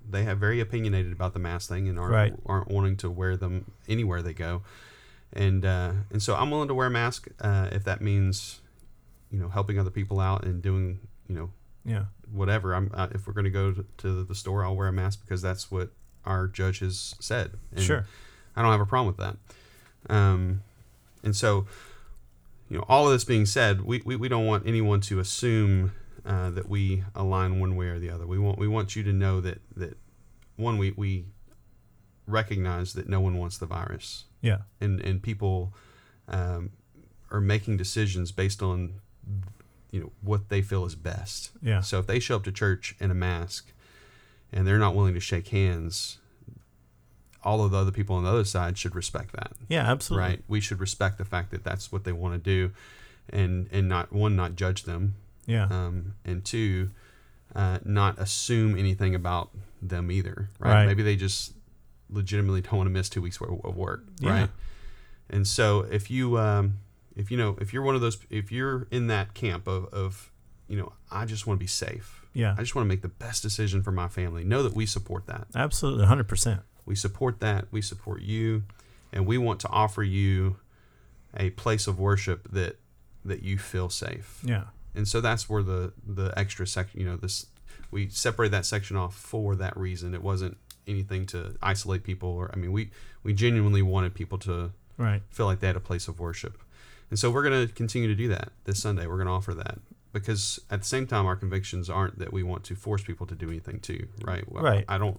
they 0.09 0.25
have 0.25 0.39
very 0.39 0.59
opinionated 0.59 1.13
about 1.13 1.33
the 1.33 1.39
mask 1.39 1.69
thing 1.69 1.89
and 1.89 1.97
aren't 1.99 2.13
Right. 2.13 2.35
aren't 2.45 2.67
wanting 2.69 2.97
to 2.99 3.11
wear 3.11 3.37
them 3.37 3.71
anywhere 3.89 4.21
they 4.23 4.35
go. 4.35 4.63
And 5.35 5.65
uh, 5.65 5.93
and 6.11 6.23
so 6.23 6.35
I'm 6.35 6.51
willing 6.51 6.69
to 6.69 6.75
wear 6.75 6.87
a 6.89 6.91
mask 6.91 7.29
uh, 7.41 7.69
if 7.73 7.85
that 7.85 8.01
means, 8.01 8.61
you 9.31 9.39
know, 9.39 9.49
helping 9.49 9.79
other 9.79 9.91
people 9.91 10.21
out 10.21 10.45
and 10.45 10.61
doing, 10.63 11.01
you 11.29 11.35
know, 11.35 11.51
Yeah. 11.85 12.05
whatever. 12.31 12.75
I'm 12.75 12.91
uh, 12.93 13.09
if 13.13 13.27
we're 13.27 13.33
going 13.33 13.45
to 13.45 13.51
go 13.51 13.73
to- 13.99 14.25
the 14.25 14.35
store, 14.35 14.65
I'll 14.65 14.77
wear 14.77 14.89
a 14.89 14.93
mask 14.93 15.21
because 15.23 15.41
that's 15.41 15.71
what 15.71 15.91
our 16.25 16.47
judge 16.49 16.81
has 16.81 17.15
said. 17.21 17.53
And 17.75 17.83
Sure. 17.83 18.07
I 18.55 18.63
don't 18.63 18.71
have 18.73 18.81
a 18.81 18.87
problem 18.87 19.07
with 19.07 19.17
that. 19.17 20.15
Um, 20.15 20.63
and 21.25 21.35
so, 21.35 21.67
you 22.69 22.77
know, 22.79 22.85
all 22.89 23.07
of 23.07 23.13
this 23.13 23.25
being 23.25 23.47
said, 23.47 23.83
we, 23.83 24.03
we, 24.05 24.17
we 24.17 24.29
don't 24.29 24.47
want 24.47 24.67
anyone 24.67 25.01
to 25.03 25.19
assume 25.19 25.93
uh, 26.27 26.51
that 26.51 26.69
we 26.69 27.05
align 27.15 27.59
one 27.61 27.75
way 27.77 27.87
or 27.87 27.99
the 27.99 28.11
other. 28.11 28.27
We 28.27 28.39
want 28.39 28.59
we 28.59 28.69
want 28.69 28.95
you 28.97 29.03
to 29.05 29.13
know 29.13 29.41
that 29.41 29.61
that 29.77 29.97
one 30.57 30.79
we 30.79 30.93
we 30.93 31.25
recognize 32.27 32.93
that 32.95 33.09
no 33.09 33.21
one 33.21 33.37
wants 33.39 33.59
the 33.59 33.67
virus 33.67 34.25
Yeah. 34.41 34.59
and 34.81 35.01
and 35.01 35.23
people 35.23 35.73
um, 36.29 36.71
are 37.31 37.41
making 37.41 37.77
decisions 37.77 38.31
based 38.33 38.63
on 38.63 38.95
you 39.91 40.01
know 40.01 40.13
what 40.23 40.49
they 40.49 40.63
feel 40.63 40.85
is 40.87 40.95
best. 40.95 41.51
Yeah. 41.63 41.81
So 41.81 41.99
if 41.99 42.07
they 42.07 42.19
show 42.21 42.37
up 42.37 42.45
to 42.45 42.53
church 42.53 42.95
in 43.01 43.11
a 43.11 43.15
mask 43.15 43.73
and 44.53 44.67
they're 44.67 44.79
not 44.79 44.95
willing 44.95 45.15
to 45.15 45.21
shake 45.21 45.49
hands, 45.49 46.19
all 47.45 47.65
of 47.65 47.73
the 47.73 47.79
other 47.79 47.91
people 47.91 48.17
on 48.17 48.25
the 48.25 48.31
other 48.31 48.45
side 48.45 48.79
should 48.79 48.95
respect 48.95 49.33
that. 49.33 49.53
Yeah. 49.69 49.91
Absolutely. 49.91 50.29
Right? 50.29 50.43
We 50.49 50.61
should 50.61 50.81
respect 50.81 51.19
the 51.19 51.25
fact 51.25 51.51
that 51.51 51.65
that's 51.65 51.91
what 51.91 52.05
they 52.05 52.13
want 52.13 52.35
to 52.35 52.39
do, 52.39 52.73
and 53.29 53.69
and 53.73 53.89
not 53.89 54.13
one 54.13 54.37
not 54.37 54.55
judge 54.57 54.85
them, 54.85 55.15
Yeah. 55.47 55.65
um, 55.71 56.15
and 56.25 56.45
two, 56.45 56.91
uh, 57.55 57.79
not 57.85 58.19
assume 58.19 58.79
anything 58.79 59.15
about 59.15 59.51
them 59.83 60.11
either. 60.11 60.49
Right? 60.59 60.73
Right. 60.73 60.87
Maybe 60.87 61.03
they 61.03 61.17
just 61.17 61.53
legitimately 62.13 62.61
don't 62.61 62.77
want 62.77 62.87
to 62.87 62.93
miss 62.93 63.09
two 63.09 63.23
weeks 63.23 63.39
of 63.41 63.77
work. 63.77 64.05
Yeah. 64.21 64.31
Right. 64.31 64.51
And 65.31 65.47
so 65.47 65.81
if 65.81 66.11
you 66.11 66.39
um, 66.39 66.79
if 67.17 67.31
you 67.31 67.37
know 67.37 67.57
if 67.61 67.73
you're 67.73 67.83
one 67.83 67.95
of 67.95 68.01
those 68.01 68.19
if 68.31 68.53
you're 68.53 68.87
in 68.91 69.07
that 69.09 69.35
camp 69.35 69.67
of, 69.67 69.87
of 69.87 70.31
you 70.69 70.77
know 70.77 70.93
I 71.11 71.25
just 71.25 71.47
want 71.47 71.59
to 71.59 71.63
be 71.63 71.69
safe. 71.69 72.27
Yeah. 72.35 72.55
I 72.57 72.61
just 72.61 72.75
want 72.75 72.87
to 72.87 72.89
make 72.89 73.03
the 73.03 73.09
best 73.09 73.43
decision 73.43 73.83
for 73.83 73.93
my 73.93 74.09
family. 74.09 74.45
Know 74.45 74.63
that 74.63 74.75
we 74.75 74.87
support 74.87 75.27
that. 75.27 75.47
Absolutely. 75.55 76.07
Hundred 76.07 76.29
percent. 76.29 76.61
We 76.85 76.95
support 76.95 77.41
that. 77.41 77.67
We 77.71 77.83
support 77.83 78.23
you, 78.23 78.65
and 79.13 79.27
we 79.27 79.39
want 79.39 79.61
to 79.61 79.69
offer 79.69 80.03
you 80.03 80.57
a 81.37 81.51
place 81.51 81.87
of 81.87 81.99
worship 81.99 82.49
that 82.53 82.79
that 83.25 83.43
you 83.43 83.59
feel 83.59 83.89
safe. 83.89 84.41
Yeah. 84.45 84.65
And 84.95 85.09
so 85.09 85.21
that's 85.21 85.49
where 85.49 85.63
the 85.63 85.93
the 86.07 86.33
extra 86.37 86.67
section, 86.67 87.01
you 87.01 87.07
know, 87.07 87.17
this 87.17 87.47
we 87.91 88.09
separate 88.09 88.51
that 88.51 88.67
section 88.67 88.97
off 88.97 89.15
for 89.15 89.55
that 89.57 89.77
reason. 89.77 90.15
It 90.15 90.23
wasn't 90.23 90.57
anything 90.87 91.27
to 91.27 91.57
isolate 91.63 92.03
people, 92.05 92.29
or 92.29 92.51
I 92.53 92.57
mean, 92.57 92.73
we 92.73 92.91
we 93.23 93.33
genuinely 93.33 93.83
wanted 93.83 94.15
people 94.15 94.39
to 94.39 94.73
Right. 94.99 95.23
feel 95.31 95.47
like 95.47 95.61
they 95.61 95.67
had 95.67 95.77
a 95.77 95.81
place 95.81 96.07
of 96.09 96.21
worship. 96.21 96.59
And 97.11 97.19
so 97.19 97.31
we're 97.31 97.43
going 97.43 97.67
to 97.67 97.73
continue 97.73 98.09
to 98.09 98.15
do 98.15 98.29
that 98.29 98.53
this 98.65 98.81
Sunday. 98.81 99.07
We're 99.07 99.17
going 99.17 99.27
to 99.27 99.33
offer 99.33 99.55
that 99.55 99.79
because 100.13 100.61
at 100.71 100.81
the 100.81 100.87
same 100.87 101.07
time, 101.07 101.27
our 101.27 101.37
convictions 101.37 101.89
aren't 101.91 102.19
that 102.19 102.33
we 102.33 102.43
want 102.43 102.65
to 102.65 102.75
force 102.75 103.03
people 103.03 103.27
to 103.27 103.35
do 103.35 103.49
anything 103.49 103.81
too, 103.81 104.07
right? 104.25 104.51
Well, 104.51 104.63
Right. 104.65 104.85
I 104.89 104.99
don't. 104.99 105.19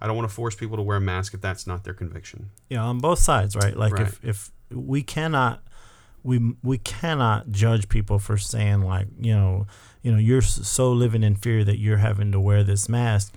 I 0.00 0.06
don't 0.06 0.16
want 0.16 0.28
to 0.28 0.34
force 0.34 0.54
people 0.54 0.76
to 0.76 0.82
wear 0.82 0.96
a 0.98 1.00
mask 1.00 1.32
if 1.34 1.40
that's 1.40 1.66
not 1.66 1.84
their 1.84 1.94
conviction. 1.94 2.50
Yeah. 2.68 2.82
On 2.84 2.98
both 2.98 3.20
sides, 3.20 3.56
right? 3.56 3.76
Like 3.76 3.92
Right. 3.94 4.02
if 4.08 4.24
if 4.24 4.50
we 4.70 5.02
cannot. 5.02 5.62
We, 6.26 6.54
we 6.62 6.78
cannot 6.78 7.50
judge 7.50 7.90
people 7.90 8.18
for 8.18 8.38
saying 8.38 8.80
like 8.80 9.08
you 9.20 9.34
know 9.34 9.66
you 10.00 10.10
know 10.10 10.16
you're 10.16 10.40
so 10.40 10.90
living 10.90 11.22
in 11.22 11.36
fear 11.36 11.64
that 11.64 11.78
you're 11.78 11.98
having 11.98 12.32
to 12.32 12.40
wear 12.40 12.64
this 12.64 12.88
mask 12.88 13.34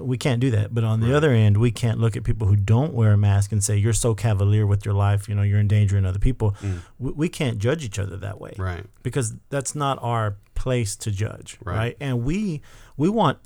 we 0.00 0.18
can't 0.18 0.40
do 0.40 0.50
that 0.50 0.74
but 0.74 0.82
on 0.84 1.00
the 1.00 1.06
Right. 1.06 1.14
other 1.14 1.30
end 1.30 1.56
we 1.56 1.70
can't 1.70 1.98
look 2.00 2.16
at 2.16 2.24
people 2.24 2.46
who 2.48 2.56
don't 2.56 2.92
wear 2.94 3.12
a 3.12 3.16
mask 3.16 3.52
and 3.52 3.62
say 3.62 3.76
you're 3.76 3.92
so 3.92 4.14
cavalier 4.14 4.66
with 4.66 4.84
your 4.84 4.94
life 4.94 5.28
you 5.28 5.34
know 5.34 5.42
you're 5.42 5.60
endangering 5.60 6.04
other 6.04 6.18
people 6.18 6.54
we, 6.98 7.12
we 7.12 7.28
can't 7.28 7.58
judge 7.58 7.84
each 7.84 7.98
other 7.98 8.16
that 8.16 8.40
way 8.40 8.52
Mm. 8.56 8.64
Right. 8.64 8.84
because 9.02 9.34
that's 9.50 9.74
not 9.74 9.98
our 10.02 10.36
place 10.54 10.96
to 10.96 11.10
judge 11.10 11.58
Right. 11.64 11.76
right, 11.76 11.96
and 12.00 12.24
we 12.24 12.60
we 12.96 13.08
want 13.08 13.38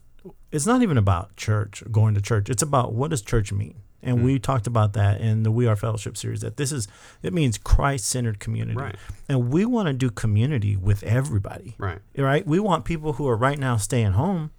it's 0.51 0.67
not 0.67 0.83
even 0.83 0.97
about 0.99 1.37
church 1.37 1.83
going 1.93 2.15
to 2.15 2.21
church 2.21 2.49
it's 2.51 2.63
about 2.63 2.93
what 2.95 3.11
does 3.11 3.23
church 3.23 3.53
mean 3.53 3.77
and 4.03 4.19
Hmm. 4.19 4.25
we 4.25 4.39
talked 4.39 4.67
about 4.67 4.93
that 4.93 5.21
in 5.21 5.43
the 5.43 5.51
we 5.51 5.67
are 5.67 5.75
fellowship 5.77 6.17
series 6.17 6.41
that 6.41 6.57
this 6.57 6.73
is 6.73 6.87
it 7.23 7.33
means 7.33 7.59
christ-centered 7.59 8.39
community 8.39 8.79
Right. 8.79 8.97
and 9.29 9.51
we 9.51 9.65
want 9.65 9.87
to 9.89 9.93
do 9.93 10.11
community 10.11 10.77
with 10.77 11.03
everybody 11.03 11.75
Right. 11.79 12.01
right 12.17 12.47
we 12.47 12.59
want 12.61 12.85
people 12.85 13.15
who 13.15 13.27
are 13.29 13.37
right 13.37 13.59
now 13.59 13.77
staying 13.77 14.13
home 14.13 14.51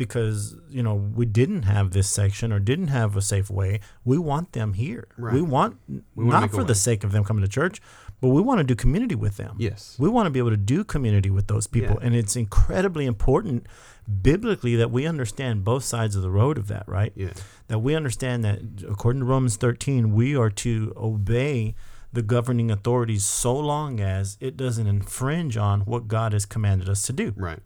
because 0.00 0.56
you 0.76 0.82
know 0.86 0.94
we 1.20 1.26
didn't 1.40 1.62
have 1.76 1.86
this 1.92 2.08
section 2.08 2.52
or 2.54 2.58
didn't 2.58 2.88
have 2.88 3.10
a 3.16 3.22
safe 3.22 3.48
way 3.60 3.80
we 4.04 4.16
want 4.30 4.46
them 4.58 4.72
here 4.84 5.04
Right. 5.16 5.34
we 5.34 5.42
want 5.42 5.72
wanna 6.16 6.30
not 6.40 6.50
for 6.50 6.64
the 6.64 6.74
sake 6.74 7.04
of 7.04 7.12
them 7.12 7.22
coming 7.28 7.44
to 7.44 7.48
church 7.60 7.76
but 8.22 8.28
we 8.36 8.42
want 8.48 8.58
to 8.58 8.64
do 8.64 8.74
community 8.74 9.14
with 9.26 9.36
them 9.36 9.54
Yes. 9.58 9.96
we 9.98 10.08
want 10.08 10.26
to 10.26 10.30
be 10.30 10.38
able 10.44 10.54
to 10.58 10.64
do 10.76 10.84
community 10.84 11.30
with 11.30 11.46
those 11.46 11.66
people. 11.66 11.96
Yeah. 12.00 12.06
And 12.06 12.14
it's 12.20 12.36
incredibly 12.36 13.04
important 13.06 13.66
biblically 14.22 14.74
that 14.76 14.90
we 14.90 15.06
understand 15.06 15.64
both 15.64 15.84
sides 15.84 16.16
of 16.16 16.22
the 16.22 16.30
road 16.30 16.58
of 16.58 16.66
that, 16.68 16.84
right? 16.88 17.12
Yeah. 17.14 17.32
That 17.68 17.78
we 17.78 17.94
understand 17.94 18.44
that 18.44 18.58
according 18.88 19.20
to 19.20 19.26
Romans 19.26 19.56
13, 19.56 20.12
we 20.14 20.36
are 20.36 20.50
to 20.66 20.92
obey 20.96 21.74
the 22.12 22.22
governing 22.22 22.70
authorities 22.70 23.24
so 23.24 23.56
long 23.56 24.00
as 24.00 24.36
it 24.40 24.56
doesn't 24.56 24.86
infringe 24.86 25.56
on 25.56 25.82
what 25.82 26.08
God 26.08 26.32
has 26.32 26.44
commanded 26.44 26.88
us 26.88 27.02
to 27.06 27.12
do. 27.12 27.32
Right. 27.36 27.60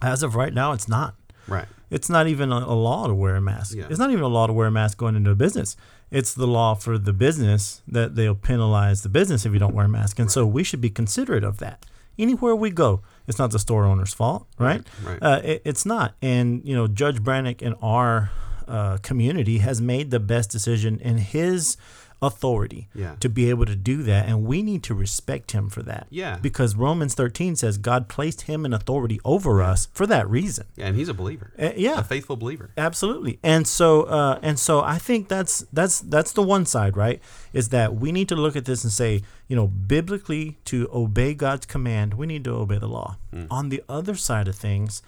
As 0.00 0.22
of 0.22 0.34
right 0.34 0.54
now, 0.54 0.72
it's 0.72 0.88
not. 0.88 1.14
Right. 1.48 1.66
It's 1.90 2.08
not 2.08 2.26
even 2.26 2.52
a, 2.52 2.58
a 2.58 2.74
law 2.74 3.06
to 3.06 3.14
wear 3.14 3.36
a 3.36 3.40
mask. 3.40 3.76
Yeah. 3.76 3.86
It's 3.90 3.98
not 3.98 4.10
even 4.10 4.22
a 4.22 4.28
law 4.28 4.46
to 4.46 4.52
wear 4.52 4.66
a 4.66 4.70
mask 4.70 4.98
going 4.98 5.16
into 5.16 5.30
a 5.30 5.34
business. 5.34 5.76
It's 6.10 6.34
the 6.34 6.46
law 6.46 6.74
for 6.74 6.98
the 6.98 7.12
business 7.12 7.82
that 7.86 8.16
they'll 8.16 8.34
penalize 8.34 9.02
the 9.02 9.08
business 9.08 9.44
if 9.46 9.52
you 9.52 9.58
don't 9.58 9.74
wear 9.74 9.86
a 9.86 9.88
mask. 9.88 10.18
And 10.18 10.30
so 10.30 10.46
we 10.46 10.62
should 10.64 10.80
be 10.80 10.90
considerate 10.90 11.44
of 11.44 11.58
that. 11.58 11.84
Anywhere 12.18 12.54
we 12.54 12.70
go, 12.70 13.00
it's 13.26 13.38
not 13.38 13.50
the 13.50 13.58
store 13.58 13.84
owner's 13.84 14.12
fault, 14.12 14.46
right? 14.58 14.82
Right, 15.02 15.20
right. 15.20 15.22
Uh, 15.22 15.40
it, 15.42 15.62
it's 15.64 15.86
not. 15.86 16.14
And, 16.20 16.62
you 16.64 16.74
know, 16.74 16.86
Judge 16.86 17.22
Branick 17.22 17.62
in 17.62 17.72
our 17.74 18.30
uh, 18.68 18.98
community 18.98 19.58
has 19.58 19.80
made 19.80 20.10
the 20.10 20.20
best 20.20 20.50
decision 20.50 21.00
in 21.00 21.18
his 21.18 21.76
authority 22.22 22.88
Yeah. 22.94 23.16
to 23.20 23.28
be 23.28 23.50
able 23.50 23.66
to 23.66 23.74
do 23.76 24.02
that. 24.04 24.26
And 24.28 24.44
we 24.44 24.62
need 24.62 24.82
to 24.84 24.94
respect 24.94 25.50
him 25.52 25.68
for 25.68 25.82
that. 25.82 26.06
Yeah. 26.08 26.38
Because 26.40 26.76
Romans 26.76 27.14
13 27.14 27.56
says 27.56 27.76
God 27.78 28.08
placed 28.08 28.42
him 28.42 28.64
in 28.64 28.72
authority 28.72 29.20
over 29.24 29.60
us 29.62 29.88
for 29.92 30.06
that 30.06 30.28
reason. 30.30 30.66
Yeah, 30.76 30.86
and 30.86 30.96
he's 30.96 31.08
a 31.08 31.14
believer. 31.14 31.52
Uh, 31.58 31.70
yeah. 31.76 31.98
A 31.98 32.04
faithful 32.04 32.36
believer. 32.36 32.70
Absolutely. 32.76 33.38
And 33.42 33.66
so 33.66 34.02
uh, 34.04 34.38
and 34.42 34.58
so 34.58 34.80
I 34.80 34.98
think 34.98 35.28
that's 35.28 35.64
that's 35.72 36.00
that's 36.00 36.32
the 36.32 36.42
one 36.42 36.64
side, 36.64 36.96
right? 36.96 37.20
Is 37.52 37.68
that 37.70 37.96
we 37.96 38.12
need 38.12 38.28
to 38.28 38.36
look 38.36 38.56
at 38.56 38.64
this 38.64 38.84
and 38.84 38.92
say, 38.92 39.22
you 39.48 39.56
know, 39.56 39.66
biblically 39.66 40.58
to 40.66 40.88
obey 40.92 41.34
God's 41.34 41.66
command, 41.66 42.14
we 42.14 42.26
need 42.26 42.44
to 42.44 42.52
obey 42.52 42.78
the 42.78 42.88
law. 42.88 43.16
On 43.50 43.68
the 43.70 43.82
other 43.88 44.14
side 44.14 44.46
of 44.48 44.54
things, 44.56 45.02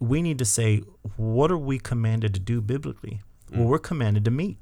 we 0.00 0.20
need 0.22 0.38
to 0.38 0.44
say, 0.44 0.82
what 1.16 1.50
are 1.50 1.56
we 1.58 1.78
commanded 1.78 2.34
to 2.34 2.40
do 2.40 2.60
biblically? 2.60 3.20
Well, 3.52 3.66
we're 3.66 3.78
commanded 3.78 4.24
to 4.26 4.30
meet. 4.30 4.58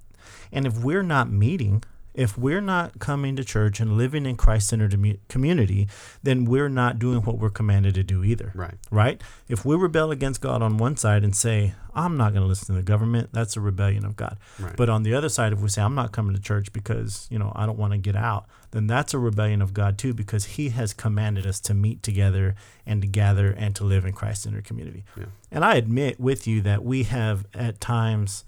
And 0.53 0.67
if 0.67 0.79
we're 0.79 1.03
not 1.03 1.31
meeting, 1.31 1.83
if 2.17 2.37
we're 2.39 2.63
not 2.63 2.99
coming 2.99 3.37
to 3.37 3.45
church 3.45 3.79
and 3.79 3.97
living 3.97 4.25
in 4.25 4.37
Christ-centered 4.37 5.19
community, 5.29 5.87
then 6.23 6.47
we're 6.47 6.71
not 6.71 6.99
doing 6.99 7.21
what 7.21 7.39
we're 7.39 7.51
commanded 7.51 7.95
to 7.95 8.03
do 8.03 8.25
either 8.25 8.53
Right. 8.55 8.75
right? 8.91 9.23
If 9.49 9.65
we 9.65 9.77
rebel 9.77 10.11
against 10.11 10.41
God 10.41 10.63
on 10.63 10.79
one 10.79 10.97
side 10.97 11.23
and 11.25 11.37
say, 11.37 11.75
I'm 11.95 12.17
not 12.17 12.33
going 12.33 12.43
to 12.43 12.49
listen 12.49 12.67
to 12.69 12.73
the 12.73 12.83
government, 12.83 13.31
that's 13.33 13.57
a 13.57 13.61
rebellion 13.61 14.05
of 14.05 14.17
God. 14.17 14.39
Right. 14.59 14.75
But 14.77 14.89
on 14.89 15.03
the 15.03 15.15
other 15.15 15.29
side, 15.29 15.53
if 15.53 15.61
we 15.61 15.69
say, 15.69 15.83
I'm 15.83 15.95
not 15.95 16.13
coming 16.13 16.35
to 16.35 16.41
church 16.41 16.73
because, 16.73 17.27
you 17.31 17.39
know, 17.39 17.53
I 17.55 17.67
don't 17.67 17.79
want 17.79 17.93
to 17.93 17.99
get 17.99 18.17
out, 18.17 18.47
then 18.71 18.87
that's 18.87 19.13
a 19.15 19.19
rebellion 19.19 19.61
of 19.61 19.75
God 19.75 19.99
too, 19.99 20.15
because 20.15 20.45
He 20.57 20.71
has 20.71 20.95
commanded 20.95 21.47
us 21.47 21.61
to 21.61 21.75
meet 21.75 22.03
together 22.03 22.55
and 22.87 23.03
to 23.03 23.09
gather 23.09 23.51
and 23.51 23.77
to 23.77 23.85
live 23.85 24.05
in 24.07 24.13
Christ 24.15 24.43
centered 24.43 24.65
community. 24.65 25.05
Yeah. 25.17 25.27
And 25.51 25.65
I 25.65 25.75
admit 25.77 26.19
with 26.19 26.47
you 26.47 26.63
that 26.63 26.83
we 26.83 27.03
have 27.05 27.47
at 27.55 27.81
times 27.81 28.45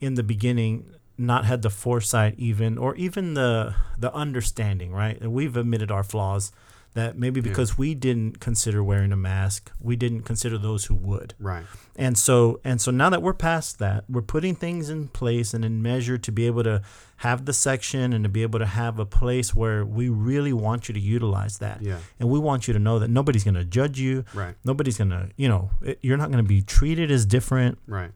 in 0.00 0.14
the 0.14 0.22
beginning 0.22 0.86
not 1.16 1.44
had 1.44 1.62
the 1.62 1.70
foresight 1.70 2.34
even 2.38 2.76
or 2.78 2.94
even 2.96 3.34
the 3.34 3.74
the 3.98 4.12
understanding 4.14 4.92
right 4.92 5.20
and 5.20 5.32
we've 5.32 5.56
admitted 5.56 5.90
our 5.90 6.02
flaws 6.02 6.50
that 6.94 7.18
maybe 7.18 7.40
Yeah. 7.40 7.48
because 7.48 7.76
we 7.76 7.94
didn't 7.94 8.38
consider 8.40 8.82
wearing 8.82 9.12
a 9.12 9.16
mask 9.16 9.70
we 9.80 9.96
didn't 9.96 10.22
consider 10.22 10.58
those 10.58 10.84
who 10.86 10.94
would 10.96 11.34
Right. 11.38 11.64
and 11.96 12.16
so 12.18 12.60
and 12.64 12.80
so 12.80 12.90
now 12.90 13.10
that 13.10 13.22
we're 13.22 13.32
past 13.34 13.78
that 13.78 14.04
we're 14.08 14.22
putting 14.22 14.54
things 14.56 14.90
in 14.90 15.08
place 15.08 15.54
and 15.54 15.64
in 15.64 15.82
measure 15.82 16.18
to 16.18 16.32
be 16.32 16.46
able 16.46 16.64
to 16.64 16.82
have 17.18 17.44
the 17.44 17.52
section 17.52 18.12
and 18.12 18.24
to 18.24 18.28
be 18.28 18.42
able 18.42 18.58
to 18.58 18.66
have 18.66 18.98
a 18.98 19.06
place 19.06 19.54
where 19.54 19.84
we 19.84 20.08
really 20.08 20.52
want 20.52 20.88
you 20.88 20.94
to 20.94 21.00
utilize 21.00 21.58
that 21.58 21.80
Yeah. 21.82 21.98
and 22.18 22.28
we 22.28 22.38
want 22.40 22.66
you 22.66 22.74
to 22.74 22.80
know 22.80 22.98
that 22.98 23.08
nobody's 23.08 23.44
going 23.44 23.54
to 23.54 23.64
judge 23.64 23.98
you 24.00 24.24
Right. 24.34 24.54
nobody's 24.64 24.98
going 24.98 25.10
to 25.10 25.30
you 25.36 25.48
know 25.48 25.70
it, 25.82 25.98
you're 26.02 26.16
not 26.16 26.30
going 26.32 26.42
to 26.44 26.48
be 26.48 26.60
treated 26.62 27.10
as 27.12 27.24
different 27.26 27.78
Right. 27.86 28.10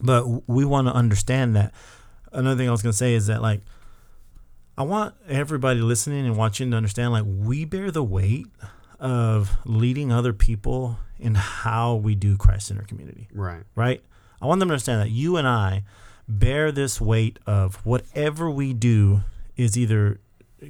but 0.00 0.48
we 0.48 0.64
want 0.64 0.86
to 0.88 0.92
understand 0.94 1.54
that 1.56 1.72
another 2.32 2.56
thing 2.56 2.68
i 2.68 2.72
was 2.72 2.82
going 2.82 2.92
to 2.92 2.96
say 2.96 3.14
is 3.14 3.26
that 3.28 3.42
like 3.42 3.60
I 4.76 4.84
want 4.84 5.14
everybody 5.28 5.80
listening 5.80 6.24
and 6.24 6.34
watching 6.34 6.70
to 6.70 6.76
understand 6.78 7.12
like 7.12 7.24
we 7.26 7.66
bear 7.66 7.90
the 7.90 8.02
weight 8.02 8.46
of 8.98 9.50
leading 9.66 10.10
other 10.10 10.32
people 10.32 10.96
in 11.18 11.34
how 11.34 11.96
we 11.96 12.14
do 12.14 12.38
Christ 12.38 12.70
in 12.70 12.78
our 12.78 12.84
community, 12.84 13.28
Right. 13.34 13.64
right? 13.74 14.02
I 14.40 14.46
want 14.46 14.60
them 14.60 14.68
to 14.70 14.72
understand 14.72 15.02
that 15.02 15.10
you 15.10 15.36
and 15.36 15.46
I 15.46 15.84
bear 16.26 16.72
this 16.72 17.02
weight 17.02 17.38
of 17.46 17.84
whatever 17.84 18.50
we 18.50 18.72
do 18.72 19.20
is 19.58 19.76
either 19.76 20.20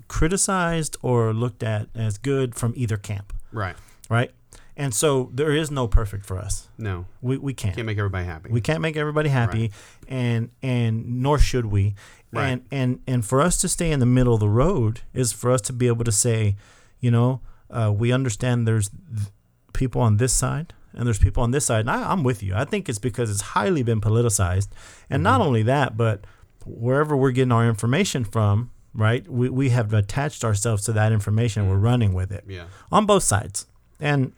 criticized 0.09 0.97
or 1.01 1.33
looked 1.33 1.63
at 1.63 1.87
as 1.95 2.19
good 2.19 2.57
from 2.57 2.73
either 2.77 2.97
camp, 2.97 3.33
Right. 3.53 3.77
right? 4.11 4.33
And 4.77 4.95
so 4.95 5.31
there 5.35 5.53
is 5.53 5.71
no 5.71 5.87
perfect 5.87 6.25
for 6.25 6.39
us. 6.39 6.69
No. 6.79 7.07
We, 7.21 7.37
we 7.37 7.53
can't. 7.53 7.75
Can't 7.75 7.87
make 7.87 7.99
everybody 7.99 8.25
happy. 8.25 8.51
We 8.51 8.61
can't 8.61 8.81
make 8.81 8.97
everybody 8.97 9.29
happy, 9.29 9.71
and 10.09 10.51
and 10.63 11.23
nor 11.23 11.39
should 11.39 11.67
we. 11.67 11.95
Right. 12.33 12.49
And 12.49 12.65
and 12.71 13.01
and 13.07 13.25
for 13.25 13.43
us 13.43 13.59
to 13.59 13.69
stay 13.69 13.93
in 13.93 14.01
the 14.01 14.07
middle 14.07 14.35
of 14.35 14.41
the 14.41 14.49
road 14.49 15.03
is 15.13 15.33
for 15.33 15.51
us 15.51 15.61
to 15.63 15.73
be 15.73 15.89
able 15.89 16.05
to 16.05 16.13
say, 16.13 16.57
you 17.01 17.11
know, 17.11 17.43
uh, 17.71 17.93
we 17.95 18.13
understand 18.13 18.67
there's 18.67 18.89
th- 18.89 19.29
people 19.75 20.01
on 20.01 20.17
this 20.17 20.33
side 20.33 20.73
and 20.95 21.07
there's 21.07 21.19
people 21.19 21.43
on 21.43 21.51
this 21.51 21.67
side. 21.67 21.81
And 21.81 21.91
I, 21.91 22.11
I'm 22.11 22.23
with 22.23 22.43
you. 22.43 22.55
I 22.55 22.65
think 22.65 22.89
it's 22.89 22.99
because 22.99 23.31
it's 23.31 23.41
highly 23.41 23.83
been 23.83 24.01
politicized, 24.01 24.69
and 25.11 25.23
not 25.23 25.41
only 25.43 25.63
that, 25.65 25.97
but 25.97 26.25
wherever 26.65 27.17
we're 27.17 27.33
getting 27.33 27.53
our 27.53 27.69
information 27.69 28.25
from, 28.25 28.71
right? 28.95 29.29
We 29.29 29.49
we 29.49 29.69
have 29.71 29.93
attached 29.93 30.45
ourselves 30.45 30.85
to 30.85 30.93
that 30.93 31.13
information. 31.13 31.69
We're 31.69 31.77
running 31.77 32.15
with 32.15 32.33
it 32.33 32.45
yeah. 32.47 32.65
on 32.91 33.07
both 33.07 33.23
sides. 33.23 33.67
And 34.01 34.33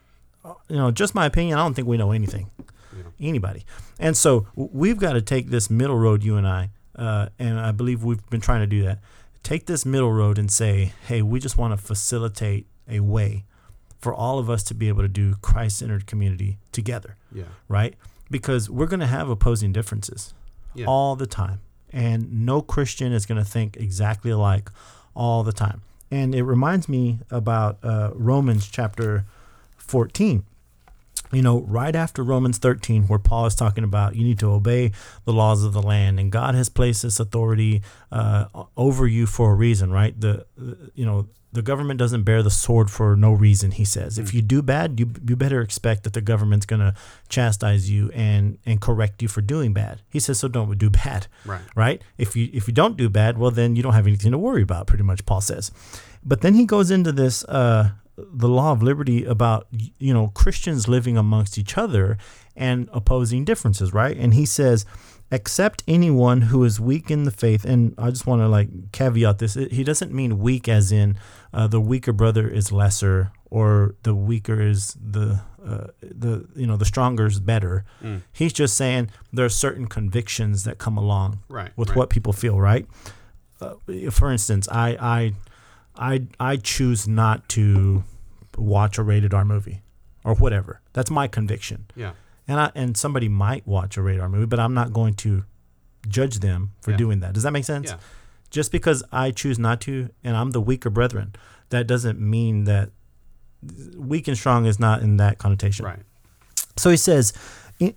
you 0.69 0.77
know, 0.77 0.91
just 0.91 1.15
my 1.15 1.27
opinion, 1.27 1.59
I 1.59 1.63
don't 1.63 1.75
think 1.75 1.89
we 1.89 1.97
know 1.97 2.13
anything, 2.13 2.51
Yeah. 2.97 3.03
anybody. 3.29 3.65
And 3.99 4.17
so 4.17 4.47
we've 4.55 4.99
got 4.99 5.13
to 5.15 5.23
take 5.23 5.49
this 5.51 5.71
middle 5.71 5.97
road, 5.97 6.23
you 6.23 6.37
and 6.37 6.47
I, 6.47 6.71
uh, 6.97 7.29
and 7.39 7.59
I 7.59 7.73
believe 7.73 8.05
we've 8.05 8.25
been 8.31 8.41
trying 8.41 8.61
to 8.61 8.67
do 8.67 8.83
that. 8.85 9.01
Take 9.43 9.67
this 9.67 9.85
middle 9.85 10.13
road 10.13 10.39
and 10.39 10.51
say, 10.51 10.93
hey, 11.07 11.23
we 11.23 11.39
just 11.41 11.59
want 11.59 11.73
to 11.73 11.77
facilitate 11.77 12.67
a 12.89 13.01
way 13.01 13.45
for 14.01 14.15
all 14.15 14.39
of 14.39 14.51
us 14.51 14.63
to 14.65 14.75
be 14.75 14.89
able 14.89 15.03
to 15.03 15.09
do 15.09 15.35
Christ-centered 15.41 16.07
community 16.07 16.59
together, 16.73 17.17
Yeah. 17.33 17.45
right? 17.69 17.95
Because 18.31 18.69
we're 18.69 18.87
going 18.87 19.01
to 19.01 19.07
have 19.07 19.29
opposing 19.29 19.73
differences 19.73 20.35
Yeah. 20.75 20.87
all 20.87 21.17
the 21.17 21.27
time. 21.27 21.61
And 21.93 22.45
no 22.45 22.61
Christian 22.61 23.13
is 23.13 23.25
going 23.25 23.39
to 23.43 23.49
think 23.49 23.77
exactly 23.79 24.31
alike 24.31 24.69
all 25.15 25.43
the 25.45 25.53
time. 25.53 25.83
And 26.11 26.35
it 26.35 26.43
reminds 26.43 26.89
me 26.89 27.21
about 27.31 27.79
uh, 27.83 28.11
Romans 28.15 28.69
chapter 28.69 29.25
14. 29.87 30.45
You 31.33 31.43
know, 31.43 31.62
right 31.62 31.97
after 31.97 32.23
Romans 32.23 32.59
13, 32.59 33.05
where 33.05 33.19
Paul 33.19 33.47
is 33.47 33.55
talking 33.57 33.83
about 33.83 34.14
you 34.14 34.23
need 34.23 34.38
to 34.41 34.50
obey 34.53 34.93
the 35.25 35.33
laws 35.33 35.64
of 35.64 35.73
the 35.73 35.83
land, 35.83 36.21
and 36.21 36.31
God 36.31 36.55
has 36.55 36.69
placed 36.69 37.03
this 37.03 37.19
authority 37.19 37.83
uh, 38.12 38.45
over 38.76 39.07
you 39.07 39.26
for 39.26 39.50
a 39.50 39.55
reason, 39.55 39.91
right? 39.91 40.19
The, 40.21 40.47
the 40.57 40.91
you 40.95 41.05
know 41.05 41.26
the 41.53 41.62
government 41.62 41.99
doesn't 41.99 42.25
bear 42.25 42.43
the 42.43 42.50
sword 42.50 42.91
for 42.91 43.17
no 43.17 43.33
reason. 43.33 43.71
He 43.73 43.85
says, 43.85 44.19
if 44.19 44.35
you 44.35 44.43
do 44.43 44.61
bad, 44.62 45.00
you 45.00 45.11
you 45.26 45.35
better 45.35 45.61
expect 45.61 46.05
that 46.05 46.12
the 46.12 46.21
government's 46.21 46.67
going 46.67 46.81
to 46.81 46.95
chastise 47.29 47.91
you 47.91 48.11
and 48.12 48.59
and 48.67 48.81
correct 48.81 49.21
you 49.23 49.26
for 49.29 49.41
doing 49.41 49.73
bad. 49.73 50.03
He 50.11 50.21
says, 50.21 50.38
so 50.38 50.47
don't 50.47 50.76
do 50.79 50.91
bad 50.91 51.26
Right. 51.45 51.62
right? 51.75 52.03
If 52.19 52.37
you 52.37 52.49
if 52.53 52.69
you 52.69 52.75
don't 52.75 52.97
do 52.97 53.09
bad, 53.09 53.38
well 53.38 53.50
then 53.50 53.75
you 53.76 53.83
don't 53.83 53.95
have 53.95 54.07
anything 54.07 54.31
to 54.33 54.38
worry 54.38 54.62
about. 54.62 54.87
Pretty 54.87 55.05
much, 55.05 55.25
Paul 55.26 55.41
says. 55.41 55.73
But 56.25 56.43
then 56.43 56.55
he 56.55 56.64
goes 56.64 56.91
into 56.93 57.12
this 57.12 57.45
uh, 57.45 57.91
the 58.16 58.49
law 58.49 58.73
of 58.73 58.83
liberty 58.83 59.25
about 59.25 59.66
you 59.99 60.14
know 60.14 60.28
Christians 60.28 60.87
living 60.88 61.16
amongst 61.16 61.59
each 61.59 61.76
other 61.76 62.16
and 62.56 62.88
opposing 62.92 63.44
differences, 63.44 63.92
right? 63.92 64.16
And 64.16 64.35
he 64.35 64.47
says, 64.47 64.87
except 65.33 65.83
anyone 65.88 66.42
who 66.42 66.62
is 66.64 66.78
weak 66.78 67.11
in 67.11 67.25
the 67.25 67.30
faith. 67.33 67.64
And 67.64 67.94
I 67.99 68.11
just 68.11 68.26
want 68.26 68.40
to 68.42 68.49
like 68.49 68.92
caveat 68.92 69.38
this: 69.38 69.54
he 69.54 69.83
doesn't 69.85 70.12
mean 70.12 70.38
weak 70.38 70.68
as 70.68 70.92
in 70.92 71.16
uh, 71.52 71.66
the 71.66 71.80
weaker 71.80 72.12
brother 72.12 72.49
is 72.49 72.71
lesser 72.71 73.33
or 73.50 73.94
the 74.04 74.14
weaker 74.14 74.61
is 74.61 74.97
the 75.00 75.40
uh, 75.66 75.87
the 76.00 76.47
you 76.54 76.66
know 76.66 76.76
the 76.76 76.85
stronger 76.85 77.26
is 77.26 77.40
better. 77.40 77.85
Mm. 78.02 78.23
He's 78.33 78.52
just 78.52 78.76
saying 78.76 79.11
there 79.33 79.44
are 79.44 79.49
certain 79.50 79.87
convictions 79.87 80.64
that 80.64 80.78
come 80.78 80.97
along 80.97 81.40
Right. 81.49 81.73
with 81.76 81.90
right. 81.90 81.97
what 81.97 82.11
people 82.11 82.33
feel, 82.33 82.61
right? 82.61 82.86
Uh, 83.60 83.75
for 84.10 84.30
instance, 84.30 84.69
I, 84.71 84.89
I, 85.00 85.32
I, 85.97 86.26
I 86.41 86.57
choose 86.57 87.07
not 87.07 87.49
to 87.50 88.04
watch 88.57 88.99
a 88.99 89.02
rated 89.02 89.33
R 89.35 89.45
movie 89.45 89.83
or 90.25 90.35
whatever. 90.35 90.80
That's 90.93 91.11
my 91.11 91.28
conviction. 91.28 91.87
Yeah. 91.95 92.13
And 92.49 92.61
I, 92.61 92.73
and 92.75 92.97
somebody 92.97 93.28
might 93.28 93.67
watch 93.67 93.97
a 93.97 94.02
rated 94.02 94.21
R 94.21 94.28
movie, 94.28 94.47
but 94.47 94.61
I'm 94.61 94.75
not 94.75 94.93
going 94.93 95.15
to 95.15 95.45
judge 96.09 96.41
them 96.41 96.73
for 96.83 96.91
Yeah. 96.93 96.97
doing 96.99 97.21
that. 97.21 97.33
Does 97.33 97.43
that 97.45 97.52
make 97.52 97.65
sense? 97.65 97.91
Yeah. 97.91 97.97
Just 98.50 98.71
because 98.71 99.02
I 99.11 99.30
choose 99.30 99.59
not 99.59 99.80
to, 99.83 100.11
and 100.23 100.37
I'm 100.37 100.50
the 100.50 100.61
weaker 100.61 100.91
brethren, 100.91 101.35
that 101.71 101.87
doesn't 101.87 102.21
mean 102.21 102.65
that 102.65 102.91
weak 103.97 104.28
and 104.28 104.37
strong 104.37 104.67
is 104.67 104.78
not 104.78 105.02
in 105.02 105.17
that 105.17 105.39
connotation. 105.39 105.85
Right. 105.87 106.00
So 106.76 106.91
he 106.91 106.97
says, 106.97 107.33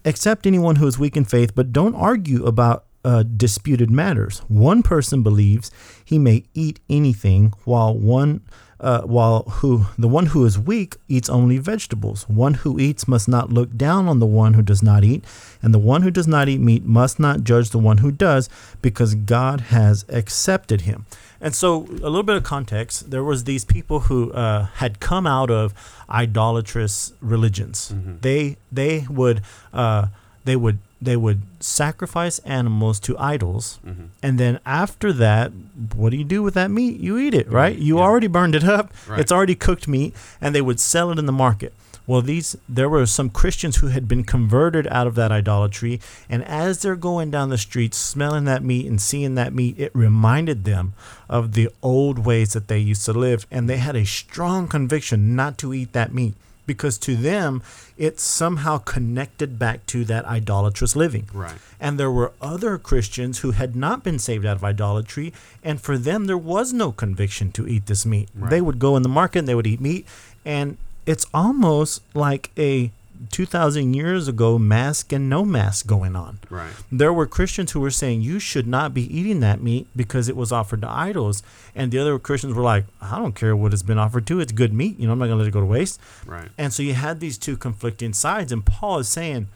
accept 0.06 0.48
anyone 0.48 0.78
who 0.78 0.88
is 0.88 0.98
weak 0.98 1.16
in 1.18 1.26
faith, 1.26 1.54
but 1.54 1.72
don't 1.72 1.94
argue 1.94 2.46
about 2.46 2.86
uh, 3.08 3.24
disputed 3.24 3.90
matters. 3.90 4.40
One 4.50 4.84
person 4.84 5.24
believes 5.24 5.72
he 6.04 6.20
may 6.20 6.44
eat 6.54 6.82
anything, 6.90 7.54
while 7.64 7.98
one, 7.98 8.42
uh, 8.82 9.04
while 9.04 9.44
who 9.44 9.86
the 9.98 10.10
one 10.10 10.26
who 10.28 10.44
is 10.44 10.60
weak 10.60 10.98
eats 11.08 11.30
only 11.30 11.58
vegetables. 11.58 12.28
One 12.28 12.56
who 12.56 12.78
eats 12.78 13.08
must 13.08 13.30
not 13.30 13.50
look 13.50 13.78
down 13.78 14.10
on 14.10 14.20
the 14.20 14.26
one 14.26 14.56
who 14.56 14.62
does 14.62 14.84
not 14.84 15.06
eat, 15.06 15.24
and 15.62 15.74
the 15.74 15.80
one 15.80 16.02
who 16.02 16.12
does 16.12 16.28
not 16.28 16.50
eat 16.50 16.60
meat 16.60 16.84
must 16.84 17.18
not 17.18 17.46
judge 17.46 17.70
the 17.70 17.80
one 17.80 18.00
who 18.00 18.12
does, 18.12 18.50
because 18.82 19.16
God 19.16 19.62
has 19.62 20.04
accepted 20.10 20.82
him." 20.82 21.06
And 21.40 21.56
so, 21.56 21.84
a 21.84 22.10
little 22.12 22.24
bit 22.24 22.36
of 22.36 22.44
context: 22.44 23.10
there 23.10 23.24
was 23.24 23.46
these 23.46 23.64
people 23.64 24.02
who 24.02 24.34
uh, 24.34 24.66
had 24.66 25.00
come 25.00 25.26
out 25.26 25.50
of 25.50 25.74
idolatrous 26.10 27.14
religions. 27.22 27.96
They 28.20 28.58
they 28.70 29.08
would 29.10 29.44
uh, 29.72 30.08
they 30.44 30.58
would 30.58 30.80
they 31.02 31.16
would 31.16 31.42
sacrifice 31.60 32.40
animals 32.40 33.00
to 33.02 33.18
idols, 33.18 33.80
mm-hmm. 33.86 34.06
and 34.24 34.40
then 34.40 34.60
after 34.66 35.14
that, 35.14 35.52
what 35.96 36.10
do 36.10 36.18
you 36.18 36.24
do 36.24 36.42
with 36.42 36.56
that 36.56 36.72
meat? 36.72 37.00
You 37.00 37.18
eat 37.18 37.34
it, 37.34 37.52
right? 37.52 37.78
You 37.78 37.98
Yeah. 37.98 38.04
already 38.04 38.28
burned 38.28 38.56
it 38.56 38.64
up. 38.64 38.92
Right. 39.08 39.20
It's 39.20 39.32
already 39.32 39.56
cooked 39.56 39.88
meat, 39.88 40.16
and 40.42 40.56
they 40.56 40.62
would 40.62 40.80
sell 40.80 41.12
it 41.12 41.20
in 41.20 41.26
the 41.28 41.32
market. 41.32 41.74
Well, 42.08 42.22
these 42.22 42.56
there 42.70 42.88
were 42.88 43.06
some 43.06 43.30
Christians 43.30 43.78
who 43.78 43.88
had 43.88 44.08
been 44.08 44.24
converted 44.24 44.88
out 44.88 45.08
of 45.08 45.16
that 45.16 45.32
idolatry, 45.32 46.00
and 46.30 46.42
as 46.46 46.82
they're 46.82 46.96
going 46.96 47.32
down 47.32 47.50
the 47.50 47.58
streets, 47.58 47.98
smelling 47.98 48.46
that 48.46 48.64
meat 48.64 48.86
and 48.88 49.02
seeing 49.02 49.36
that 49.36 49.54
meat, 49.54 49.76
it 49.78 49.92
reminded 49.94 50.64
them 50.64 50.94
of 51.30 51.52
the 51.52 51.70
old 51.84 52.20
ways 52.26 52.54
that 52.54 52.70
they 52.70 52.80
used 52.80 53.04
to 53.06 53.14
live, 53.14 53.46
and 53.52 53.70
they 53.70 53.78
had 53.78 53.96
a 53.98 54.06
strong 54.06 54.68
conviction 54.70 55.36
not 55.36 55.58
to 55.58 55.74
eat 55.74 55.92
that 55.92 56.14
meat 56.14 56.34
because 56.68 56.98
to 57.00 57.16
them 57.16 57.64
it 57.98 58.20
somehow 58.20 58.78
connected 58.78 59.58
back 59.58 59.86
to 59.88 60.06
that 60.06 60.26
idolatrous 60.26 60.96
living. 60.96 61.28
Right. 61.34 61.56
And 61.80 62.00
there 62.00 62.12
were 62.12 62.34
other 62.42 62.78
Christians 62.78 63.40
who 63.40 63.52
had 63.52 63.76
not 63.76 64.04
been 64.04 64.20
saved 64.20 64.46
out 64.46 64.58
of 64.58 64.64
idolatry, 64.64 65.34
and 65.64 65.82
for 65.82 65.98
them 65.98 66.26
there 66.26 66.38
was 66.38 66.74
no 66.74 66.92
conviction 66.92 67.52
to 67.54 67.68
eat 67.68 67.88
this 67.88 68.06
meat. 68.06 68.30
Right. 68.36 68.50
They 68.52 68.62
would 68.62 68.78
go 68.78 68.96
in 68.96 69.04
the 69.04 69.10
market 69.10 69.40
and 69.40 69.48
they 69.48 69.56
would 69.56 69.66
eat 69.66 69.82
meat, 69.82 70.06
and 70.46 70.78
it's 71.08 71.26
almost 71.34 72.02
like 72.14 72.52
a 72.58 72.92
2,000 73.32 73.94
years 73.94 74.28
ago 74.28 74.58
mask 74.58 75.12
and 75.12 75.30
no 75.30 75.44
mask 75.46 75.88
going 75.88 76.16
on. 76.16 76.40
Right. 76.50 76.72
There 76.92 77.14
were 77.14 77.26
Christians 77.26 77.72
who 77.72 77.80
were 77.80 77.92
saying 77.92 78.22
you 78.22 78.40
should 78.40 78.68
not 78.68 78.94
be 78.94 79.04
eating 79.16 79.40
that 79.42 79.62
meat 79.62 79.88
because 79.96 80.30
it 80.30 80.36
was 80.36 80.52
offered 80.52 80.82
to 80.82 80.90
idols, 80.90 81.44
and 81.76 81.92
the 81.92 82.00
other 82.00 82.18
Christians 82.20 82.54
were 82.54 82.64
like, 82.64 82.86
I 83.02 83.18
don't 83.18 83.36
care 83.36 83.56
what 83.56 83.74
it's 83.74 83.84
been 83.84 84.00
offered 84.00 84.28
to, 84.28 84.40
it's 84.40 84.52
good 84.52 84.74
meat. 84.74 85.00
You 85.00 85.08
know, 85.08 85.14
I'm 85.14 85.20
not 85.20 85.28
going 85.28 85.38
to 85.38 85.44
let 85.44 85.48
it 85.48 85.54
go 85.54 85.62
to 85.62 85.66
waste. 85.66 86.00
Right. 86.26 86.50
And 86.58 86.74
so 86.74 86.84
you 86.84 86.94
had 86.94 87.20
these 87.20 87.38
two 87.38 87.58
conflicting 87.58 88.14
sides, 88.14 88.52
and 88.52 88.66
Paul 88.66 89.00
is 89.00 89.08
saying 89.08 89.48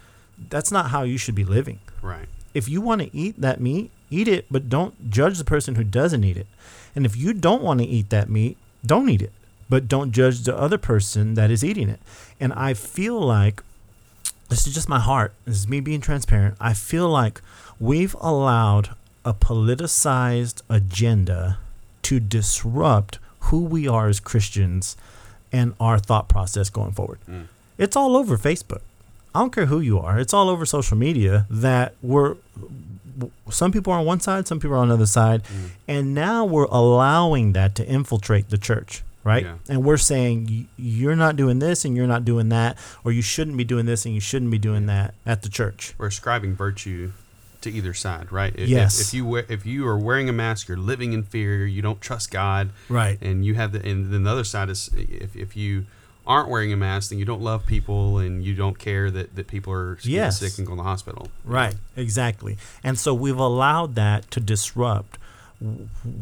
that's 0.48 0.72
not 0.72 0.90
how 0.90 1.02
you 1.02 1.18
should 1.18 1.34
be 1.34 1.44
living. 1.44 1.80
Right. 2.00 2.26
If 2.54 2.68
you 2.68 2.80
want 2.80 3.00
to 3.02 3.16
eat 3.16 3.40
that 3.40 3.60
meat, 3.60 3.90
eat 4.10 4.28
it, 4.28 4.46
but 4.50 4.68
don't 4.68 5.10
judge 5.10 5.38
the 5.38 5.44
person 5.44 5.74
who 5.76 5.84
doesn't 5.84 6.24
eat 6.24 6.36
it. 6.36 6.46
And 6.94 7.06
if 7.06 7.16
you 7.16 7.32
don't 7.32 7.62
want 7.62 7.80
to 7.80 7.86
eat 7.86 8.10
that 8.10 8.28
meat, 8.28 8.58
don't 8.84 9.08
eat 9.08 9.22
it, 9.22 9.32
but 9.72 9.88
don't 9.88 10.12
judge 10.12 10.40
the 10.42 10.54
other 10.54 10.76
person 10.76 11.32
that 11.32 11.50
is 11.50 11.64
eating 11.64 11.88
it. 11.88 11.98
And 12.38 12.52
I 12.52 12.74
feel 12.74 13.18
like 13.18 13.62
this 14.50 14.66
is 14.66 14.74
just 14.74 14.86
my 14.86 15.00
heart. 15.00 15.32
This 15.46 15.56
is 15.60 15.66
me 15.66 15.80
being 15.80 16.02
transparent. 16.02 16.56
I 16.60 16.74
feel 16.74 17.08
like 17.08 17.40
we've 17.80 18.14
allowed 18.20 18.90
a 19.24 19.32
politicized 19.32 20.60
agenda 20.68 21.58
to 22.02 22.20
disrupt 22.20 23.18
who 23.46 23.60
we 23.64 23.88
are 23.88 24.08
as 24.08 24.20
Christians 24.20 24.94
and 25.52 25.72
our 25.80 25.98
thought 25.98 26.28
process 26.28 26.68
going 26.68 26.92
forward. 26.92 27.18
Mm. 27.26 27.46
It's 27.78 27.96
all 27.96 28.14
over 28.14 28.36
Facebook. 28.36 28.82
I 29.34 29.38
don't 29.40 29.54
care 29.54 29.66
who 29.66 29.80
you 29.80 29.98
are. 29.98 30.18
It's 30.18 30.34
all 30.34 30.50
over 30.50 30.66
social 30.66 30.98
media 30.98 31.46
that 31.48 31.94
we're 32.02 32.36
some 33.50 33.72
people 33.72 33.90
are 33.94 34.00
on 34.00 34.04
one 34.06 34.20
side, 34.20 34.46
some 34.46 34.60
people 34.60 34.74
are 34.76 34.80
on 34.80 34.88
the 34.88 34.94
other 34.94 35.06
side, 35.06 35.44
Mm. 35.44 35.68
and 35.88 36.14
now 36.14 36.44
we're 36.44 36.64
allowing 36.82 37.52
that 37.54 37.74
to 37.76 37.86
infiltrate 37.86 38.50
the 38.50 38.58
church, 38.58 39.02
right? 39.24 39.44
Yeah. 39.44 39.54
And 39.68 39.84
we're 39.84 39.96
saying 39.96 40.68
you're 40.76 41.16
not 41.16 41.36
doing 41.36 41.58
this 41.58 41.84
and 41.84 41.96
you're 41.96 42.06
not 42.06 42.24
doing 42.24 42.48
that, 42.50 42.76
or 43.04 43.12
you 43.12 43.22
shouldn't 43.22 43.56
be 43.56 43.64
doing 43.64 43.86
this 43.86 44.04
and 44.04 44.14
you 44.14 44.20
shouldn't 44.20 44.50
be 44.50 44.58
doing 44.58 44.86
that 44.86 45.14
at 45.26 45.42
the 45.42 45.48
church. 45.48 45.94
We're 45.98 46.06
ascribing 46.08 46.54
virtue 46.56 47.12
to 47.60 47.70
either 47.70 47.94
side, 47.94 48.32
right? 48.32 48.52
If- 48.56 48.68
Yes. 48.68 49.00
If, 49.00 49.06
if 49.08 49.14
you 49.14 49.24
wear, 49.26 49.44
if 49.48 49.64
you 49.66 49.86
are 49.86 49.98
wearing 49.98 50.28
a 50.28 50.32
mask, 50.32 50.66
you're 50.68 50.76
living 50.76 51.12
in 51.12 51.22
fear. 51.22 51.64
You 51.66 51.80
don't 51.82 52.00
trust 52.00 52.30
God, 52.30 52.70
Right. 52.88 53.18
And 53.22 53.44
you 53.44 53.54
have 53.54 53.72
the 53.72 53.78
and 53.88 54.12
then 54.12 54.24
the 54.24 54.30
other 54.30 54.44
side 54.44 54.68
is 54.68 54.90
if, 54.96 55.36
if 55.36 55.56
you 55.56 55.86
aren't 56.26 56.48
wearing 56.48 56.72
a 56.72 56.76
mask, 56.76 57.10
then 57.10 57.18
you 57.18 57.24
don't 57.24 57.40
love 57.42 57.66
people 57.66 58.18
and 58.18 58.44
you 58.44 58.54
don't 58.54 58.78
care 58.78 59.10
that, 59.10 59.34
that 59.34 59.46
people 59.48 59.72
are 59.72 59.98
Yes. 60.02 60.38
sick 60.38 60.56
and 60.58 60.64
going 60.66 60.76
to 60.78 60.82
the 60.82 60.88
hospital. 60.88 61.28
Right, 61.44 61.74
exactly. 61.96 62.58
And 62.84 62.96
so 62.98 63.12
we've 63.12 63.36
allowed 63.38 63.96
that 63.96 64.30
to 64.32 64.38
disrupt 64.40 65.18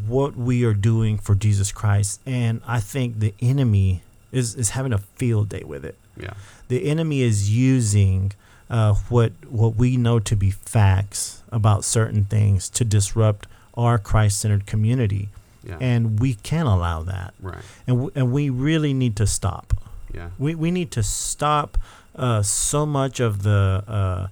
what 0.06 0.36
we 0.36 0.64
are 0.64 0.74
doing 0.74 1.18
for 1.18 1.34
Jesus 1.34 1.72
Christ. 1.72 2.20
And 2.26 2.60
I 2.66 2.80
think 2.80 3.18
the 3.20 3.34
enemy 3.40 4.02
is, 4.32 4.54
is 4.54 4.70
having 4.70 4.92
a 4.92 4.98
field 4.98 5.48
day 5.48 5.62
with 5.64 5.84
it. 5.84 5.96
Yeah. 6.16 6.34
The 6.68 6.88
enemy 6.90 7.22
is 7.22 7.50
using 7.50 8.32
uh, 8.68 8.94
what 9.08 9.32
what 9.48 9.74
we 9.76 9.96
know 9.96 10.18
to 10.20 10.36
be 10.36 10.50
facts 10.50 11.42
about 11.50 11.84
certain 11.84 12.24
things 12.26 12.68
to 12.70 12.84
disrupt 12.84 13.46
our 13.74 13.98
Christ-centered 13.98 14.66
community, 14.66 15.28
Yeah. 15.64 15.78
and 15.80 16.20
we 16.20 16.34
can't 16.34 16.68
allow 16.68 17.02
that. 17.04 17.34
right. 17.40 17.64
And 17.86 17.96
w- 17.96 18.12
and 18.14 18.30
we 18.32 18.50
really 18.50 18.92
need 18.94 19.16
to 19.16 19.26
stop. 19.26 19.72
Yeah. 20.14 20.30
We, 20.38 20.54
we 20.54 20.70
need 20.70 20.90
to 20.92 21.02
stop 21.02 21.78
uh, 22.14 22.42
so 22.42 22.84
much 22.86 23.18
of 23.20 23.42
the 23.42 23.82
uh, 23.88 24.26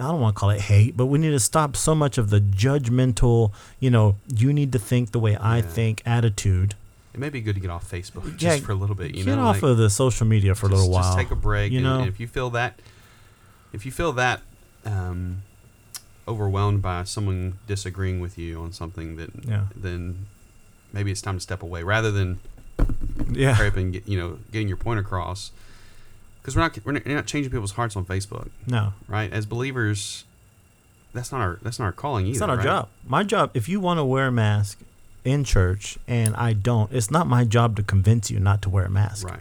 I 0.00 0.04
don't 0.04 0.20
want 0.20 0.34
to 0.36 0.40
call 0.40 0.50
it 0.50 0.60
hate, 0.62 0.96
but 0.96 1.06
we 1.06 1.18
need 1.18 1.30
to 1.30 1.40
stop 1.40 1.76
so 1.76 1.94
much 1.94 2.18
of 2.18 2.30
the 2.30 2.40
judgmental, 2.40 3.52
you 3.78 3.90
know, 3.90 4.16
you 4.34 4.52
need 4.52 4.72
to 4.72 4.78
think 4.78 5.12
the 5.12 5.18
way 5.18 5.36
I 5.36 5.56
Yeah. 5.58 5.62
think 5.62 6.02
attitude. 6.06 6.74
It 7.12 7.18
may 7.20 7.28
be 7.28 7.40
good 7.40 7.54
to 7.56 7.60
get 7.60 7.70
off 7.70 7.90
Facebook 7.90 8.24
just 8.36 8.42
Yeah, 8.42 8.64
for 8.64 8.72
a 8.72 8.76
little 8.76 8.94
bit. 8.94 9.14
You 9.14 9.24
Get 9.24 9.34
know, 9.36 9.42
off 9.42 9.56
like, 9.62 9.70
of 9.72 9.78
the 9.78 9.90
social 9.90 10.26
media 10.26 10.54
for 10.54 10.66
a 10.66 10.68
little 10.70 10.90
while. 10.90 11.02
Just 11.02 11.18
take 11.18 11.30
a 11.30 11.36
break. 11.36 11.72
You 11.72 11.78
and, 11.78 11.84
know, 11.84 12.00
and 12.00 12.08
if 12.08 12.20
you 12.20 12.26
feel 12.28 12.50
that, 12.50 12.80
if 13.72 13.84
you 13.84 13.90
feel 13.92 14.12
that 14.12 14.42
um, 14.86 15.42
overwhelmed 16.28 16.82
by 16.82 17.04
someone 17.04 17.58
disagreeing 17.66 18.20
with 18.20 18.38
you 18.38 18.60
on 18.60 18.72
something, 18.72 19.16
that 19.16 19.30
Yeah. 19.44 19.64
then 19.74 20.26
maybe 20.92 21.10
it's 21.10 21.20
time 21.20 21.36
to 21.36 21.40
step 21.40 21.62
away 21.62 21.82
rather 21.82 22.10
than 22.10 22.38
yeah, 23.30 23.60
and 23.60 23.92
get, 23.92 24.08
you 24.08 24.18
know 24.18 24.38
getting 24.52 24.68
your 24.68 24.76
point 24.76 25.00
across. 25.00 25.50
Because 26.40 26.56
we're 26.56 26.62
not 26.62 26.78
we're 26.84 26.92
not, 26.92 27.04
we're 27.06 27.14
not 27.14 27.26
changing 27.26 27.50
people's 27.52 27.72
hearts 27.72 27.96
on 27.96 28.04
Facebook, 28.04 28.48
no, 28.66 28.92
right? 29.08 29.30
As 29.32 29.44
believers, 29.46 30.24
that's 31.12 31.32
not 31.32 31.40
our 31.40 31.58
that's 31.62 31.78
not 31.78 31.86
our 31.86 31.92
calling 31.92 32.26
either. 32.26 32.32
it's 32.32 32.40
not 32.40 32.50
our 32.50 32.56
right? 32.56 32.64
job. 32.64 32.88
My 33.06 33.22
job, 33.24 33.50
if 33.54 33.68
you 33.68 33.80
want 33.80 33.98
to 33.98 34.04
wear 34.04 34.28
a 34.28 34.32
mask 34.32 34.78
in 35.24 35.44
church 35.44 35.98
and 36.08 36.34
I 36.36 36.52
don't, 36.54 36.90
it's 36.92 37.10
not 37.10 37.26
my 37.26 37.44
job 37.44 37.76
to 37.76 37.82
convince 37.82 38.30
you 38.30 38.40
not 38.40 38.62
to 38.62 38.70
wear 38.70 38.86
a 38.86 38.90
mask, 38.90 39.28
Right. 39.28 39.40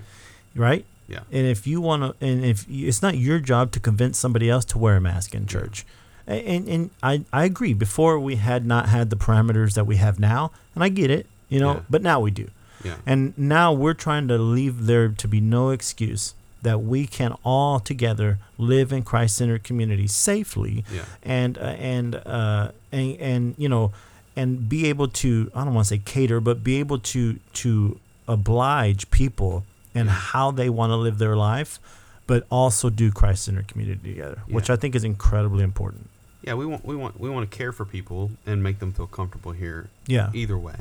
right? 0.55 0.85
Yeah. 1.07 1.21
And 1.31 1.47
if 1.47 1.65
you 1.65 1.79
want 1.81 2.03
to, 2.19 2.25
and 2.25 2.43
if 2.45 2.67
you, 2.69 2.87
it's 2.87 3.01
not 3.01 3.17
your 3.17 3.39
job 3.39 3.71
to 3.71 3.79
convince 3.79 4.19
somebody 4.19 4.49
else 4.49 4.65
to 4.65 4.77
wear 4.77 4.97
a 4.97 5.01
mask 5.01 5.33
in 5.33 5.45
church, 5.47 5.85
A- 6.27 6.33
and 6.33 6.67
and 6.67 6.89
I 7.01 7.23
I 7.33 7.45
agree. 7.45 7.73
Before 7.73 8.19
we 8.19 8.35
had 8.35 8.65
not 8.65 8.89
had 8.89 9.09
the 9.09 9.15
parameters 9.15 9.73
that 9.75 9.85
we 9.87 9.95
have 9.95 10.19
now, 10.19 10.51
and 10.75 10.83
I 10.83 10.89
get 10.89 11.09
it, 11.09 11.25
you 11.47 11.59
know, 11.59 11.75
Yeah. 11.75 11.81
but 11.89 12.01
now 12.03 12.19
we 12.19 12.29
do, 12.29 12.49
Yeah. 12.83 12.97
and 13.07 13.35
now 13.37 13.71
we're 13.73 13.95
trying 13.95 14.27
to 14.27 14.37
leave 14.37 14.85
there 14.85 15.07
to 15.09 15.27
be 15.27 15.39
no 15.41 15.69
excuse 15.71 16.35
that 16.61 16.81
we 16.81 17.07
can 17.07 17.33
all 17.43 17.79
together 17.79 18.37
live 18.57 18.91
in 18.91 19.03
Christ-centered 19.03 19.63
community 19.63 20.07
safely, 20.07 20.83
Yeah. 20.93 21.05
and 21.23 21.57
uh, 21.57 21.61
and 21.61 22.15
uh, 22.15 22.71
and 22.91 23.15
and 23.19 23.55
you 23.57 23.69
know, 23.69 23.91
and 24.35 24.67
be 24.69 24.87
able 24.87 25.07
to 25.07 25.51
I 25.55 25.63
don't 25.63 25.73
want 25.73 25.87
to 25.87 25.93
say 25.95 26.01
cater, 26.03 26.39
but 26.41 26.63
be 26.63 26.79
able 26.79 26.99
to 26.99 27.39
to 27.53 27.99
oblige 28.27 29.09
people 29.11 29.63
and 29.95 30.07
Yeah. 30.07 30.13
how 30.13 30.51
they 30.51 30.69
want 30.69 30.91
to 30.91 30.95
live 30.97 31.17
their 31.17 31.35
life, 31.35 31.79
but 32.27 32.45
also 32.51 32.89
do 32.89 33.11
Christ-centered 33.11 33.67
community 33.67 34.09
together, 34.13 34.41
which 34.47 34.69
I 34.69 34.75
think 34.75 34.95
is 34.95 35.03
incredibly 35.03 35.63
important. 35.63 36.09
Yeah. 36.43 36.53
We 36.55 36.65
want 36.65 36.85
we 36.85 36.95
want 36.95 37.19
we 37.19 37.29
want 37.29 37.49
to 37.49 37.57
care 37.57 37.71
for 37.71 37.85
people 37.85 38.31
and 38.45 38.61
make 38.63 38.79
them 38.79 38.91
feel 38.91 39.07
comfortable 39.07 39.51
here. 39.51 39.89
Yeah, 40.07 40.29
Either 40.33 40.57
way. 40.57 40.75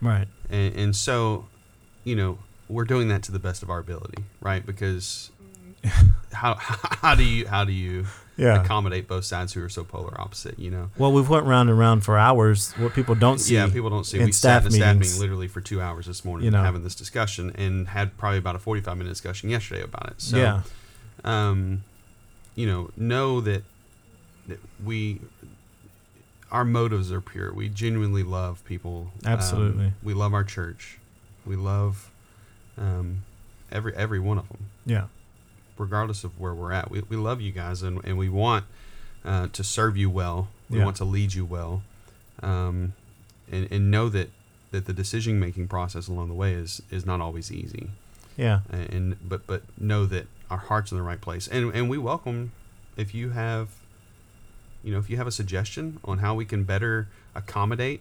right. 0.00 0.28
and, 0.50 0.74
and 0.76 0.96
so 0.96 1.46
you 2.04 2.16
know 2.16 2.38
we're 2.72 2.84
doing 2.84 3.08
that 3.08 3.22
to 3.24 3.32
the 3.32 3.38
best 3.38 3.62
of 3.62 3.70
our 3.70 3.78
ability 3.78 4.24
right 4.40 4.64
because 4.66 5.30
how 6.32 6.54
how 6.58 7.14
do 7.14 7.22
you 7.24 7.46
how 7.46 7.64
do 7.64 7.72
you 7.72 8.06
Yeah. 8.36 8.62
accommodate 8.62 9.06
both 9.08 9.24
sides 9.24 9.52
who 9.52 9.62
are 9.62 9.68
so 9.68 9.84
polar 9.84 10.18
opposite 10.20 10.58
you 10.58 10.70
know 10.70 10.90
Well, 10.96 11.12
we've 11.12 11.28
went 11.28 11.44
round 11.46 11.68
and 11.68 11.78
round 11.78 12.02
for 12.04 12.16
hours. 12.18 12.72
What 12.78 12.94
people 12.94 13.14
don't 13.14 13.38
see. 13.38 13.54
yeah 13.54 13.68
people 13.68 13.90
don't 13.90 14.04
see 14.04 14.18
we 14.18 14.32
sat 14.32 14.62
in 14.62 14.68
a 14.68 14.70
staff 14.70 14.72
staff 14.72 14.94
meetings. 14.96 15.00
meeting 15.14 15.20
literally 15.20 15.48
for 15.48 15.60
two 15.60 15.80
hours 15.82 16.06
this 16.06 16.24
morning 16.24 16.46
You 16.46 16.50
know. 16.50 16.62
having 16.62 16.82
this 16.82 16.94
discussion 16.94 17.52
and 17.56 17.88
had 17.88 18.16
probably 18.16 18.38
about 18.38 18.56
a 18.56 18.58
45 18.58 18.96
minute 18.96 19.10
discussion 19.10 19.50
yesterday 19.50 19.82
about 19.82 20.08
it 20.12 20.20
so 20.20 20.36
yeah. 20.38 20.62
um, 21.24 21.84
you 22.54 22.66
know, 22.66 22.90
know 22.96 23.40
that 23.40 23.62
that 24.48 24.58
we 24.84 25.20
our 26.50 26.64
motives 26.66 27.10
are 27.10 27.20
pure. 27.22 27.50
We 27.52 27.70
genuinely 27.70 28.22
love 28.22 28.62
people. 28.66 29.10
Um, 29.24 29.32
Absolutely. 29.32 29.92
we 30.02 30.12
love 30.12 30.34
our 30.34 30.44
church. 30.44 30.98
We 31.46 31.56
love 31.56 32.10
um, 32.78 33.22
every 33.70 33.94
every 33.94 34.18
one 34.20 34.38
of 34.38 34.48
them, 34.48 34.66
Yeah. 34.84 35.06
regardless 35.78 36.24
of 36.24 36.38
where 36.40 36.54
we're 36.54 36.72
at. 36.72 36.90
We, 36.90 37.00
we 37.08 37.16
love 37.16 37.40
you 37.40 37.52
guys, 37.52 37.82
and, 37.82 38.00
and 38.04 38.16
we 38.18 38.28
want 38.28 38.64
uh, 39.24 39.48
to 39.52 39.62
serve 39.64 39.96
you 39.96 40.10
well. 40.10 40.48
We 40.70 40.78
Yeah. 40.78 40.84
want 40.84 40.96
to 40.96 41.04
lead 41.04 41.34
you 41.34 41.44
well, 41.44 41.82
um, 42.42 42.94
and 43.50 43.70
and 43.70 43.90
know 43.90 44.08
that 44.08 44.30
that 44.70 44.86
the 44.86 44.92
decision 44.92 45.38
making 45.38 45.68
process 45.68 46.08
along 46.08 46.28
the 46.28 46.34
way 46.34 46.54
is 46.54 46.80
is 46.90 47.04
not 47.04 47.20
always 47.20 47.52
easy 47.52 47.90
Yeah. 48.38 48.60
and 48.70 49.16
but 49.28 49.46
but 49.46 49.62
know 49.78 50.06
that 50.06 50.26
our 50.50 50.56
heart's 50.58 50.90
in 50.92 50.96
the 50.98 51.02
right 51.04 51.20
place 51.20 51.46
and 51.48 51.74
and 51.74 51.90
we 51.90 51.98
welcome 51.98 52.52
if 52.96 53.14
you 53.14 53.30
have 53.30 53.68
you 54.82 54.92
know 54.92 54.98
if 54.98 55.10
you 55.10 55.18
have 55.18 55.26
a 55.26 55.30
suggestion 55.32 55.98
on 56.04 56.18
how 56.18 56.34
we 56.34 56.44
can 56.46 56.64
better 56.64 57.08
accommodate 57.34 58.00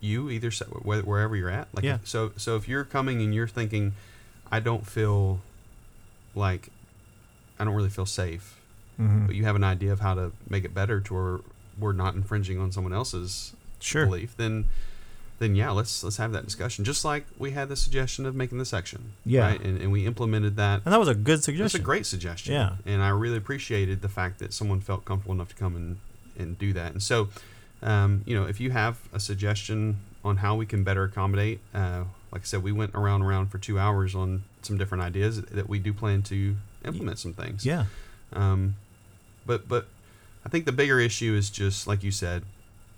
you 0.00 0.30
either 0.30 0.50
wherever 0.82 1.36
you're 1.36 1.50
at 1.50 1.68
like 1.74 1.84
Yeah. 1.84 1.98
so 2.04 2.32
so 2.36 2.56
if 2.56 2.66
you're 2.68 2.84
coming 2.84 3.20
and 3.22 3.34
you're 3.34 3.48
thinking 3.48 3.92
i 4.50 4.58
don't 4.60 4.86
feel 4.86 5.40
like 6.34 6.68
i 7.58 7.64
don't 7.64 7.74
really 7.74 7.90
feel 7.90 8.06
safe 8.06 8.56
hmm 8.96 9.26
but 9.26 9.34
you 9.34 9.44
have 9.44 9.56
an 9.56 9.64
idea 9.64 9.92
of 9.92 10.00
how 10.00 10.14
to 10.14 10.32
make 10.48 10.64
it 10.64 10.74
better 10.74 11.00
to 11.00 11.14
where 11.14 11.38
we're 11.78 11.92
not 11.92 12.14
infringing 12.14 12.58
on 12.58 12.72
someone 12.72 12.92
else's 12.92 13.54
Sure. 13.80 14.04
belief 14.06 14.36
then 14.36 14.66
then 15.38 15.54
yeah 15.54 15.70
let's 15.70 16.04
let's 16.04 16.18
have 16.18 16.32
that 16.32 16.44
discussion 16.44 16.84
just 16.84 17.02
like 17.04 17.24
we 17.38 17.52
had 17.52 17.68
the 17.70 17.76
suggestion 17.76 18.26
of 18.26 18.34
making 18.34 18.58
the 18.58 18.64
section 18.66 19.12
Yeah. 19.24 19.40
right? 19.48 19.60
and, 19.60 19.80
and 19.80 19.90
we 19.90 20.04
implemented 20.06 20.56
that 20.56 20.82
And 20.84 20.92
that 20.92 20.98
was 21.00 21.08
a 21.08 21.14
good 21.14 21.42
suggestion. 21.42 21.64
was 21.64 21.74
a 21.74 21.78
great 21.78 22.04
suggestion. 22.04 22.52
Yeah. 22.52 22.76
And 22.84 23.02
I 23.02 23.08
really 23.08 23.38
appreciated 23.38 24.02
the 24.02 24.08
fact 24.10 24.38
that 24.40 24.52
someone 24.52 24.80
felt 24.80 25.06
comfortable 25.06 25.34
enough 25.34 25.48
to 25.50 25.54
come 25.54 25.76
and, 25.76 25.96
and 26.38 26.58
do 26.58 26.74
that. 26.74 26.92
And 26.92 27.02
so, 27.02 27.28
um, 27.82 28.22
you 28.26 28.34
know, 28.34 28.44
if 28.46 28.60
you 28.60 28.70
have 28.70 28.98
a 29.12 29.20
suggestion 29.20 29.98
on 30.24 30.36
how 30.38 30.54
we 30.54 30.66
can 30.66 30.84
better 30.84 31.04
accommodate, 31.04 31.60
uh, 31.74 32.04
like 32.32 32.42
I 32.42 32.44
said, 32.44 32.62
we 32.62 32.72
went 32.72 32.94
around 32.94 33.22
around 33.22 33.48
for 33.48 33.58
two 33.58 33.78
hours 33.78 34.14
on 34.14 34.44
some 34.62 34.78
different 34.78 35.02
ideas 35.02 35.40
that 35.42 35.68
we 35.68 35.78
do 35.78 35.92
plan 35.92 36.22
to 36.22 36.56
implement 36.84 37.18
some 37.18 37.32
things. 37.32 37.64
Yeah. 37.64 37.86
Um, 38.32 38.76
but, 39.46 39.66
but 39.66 39.88
I 40.44 40.48
think 40.48 40.66
the 40.66 40.72
bigger 40.72 41.00
issue 41.00 41.34
is 41.34 41.50
just, 41.50 41.86
like 41.86 42.02
you 42.02 42.10
said, 42.10 42.42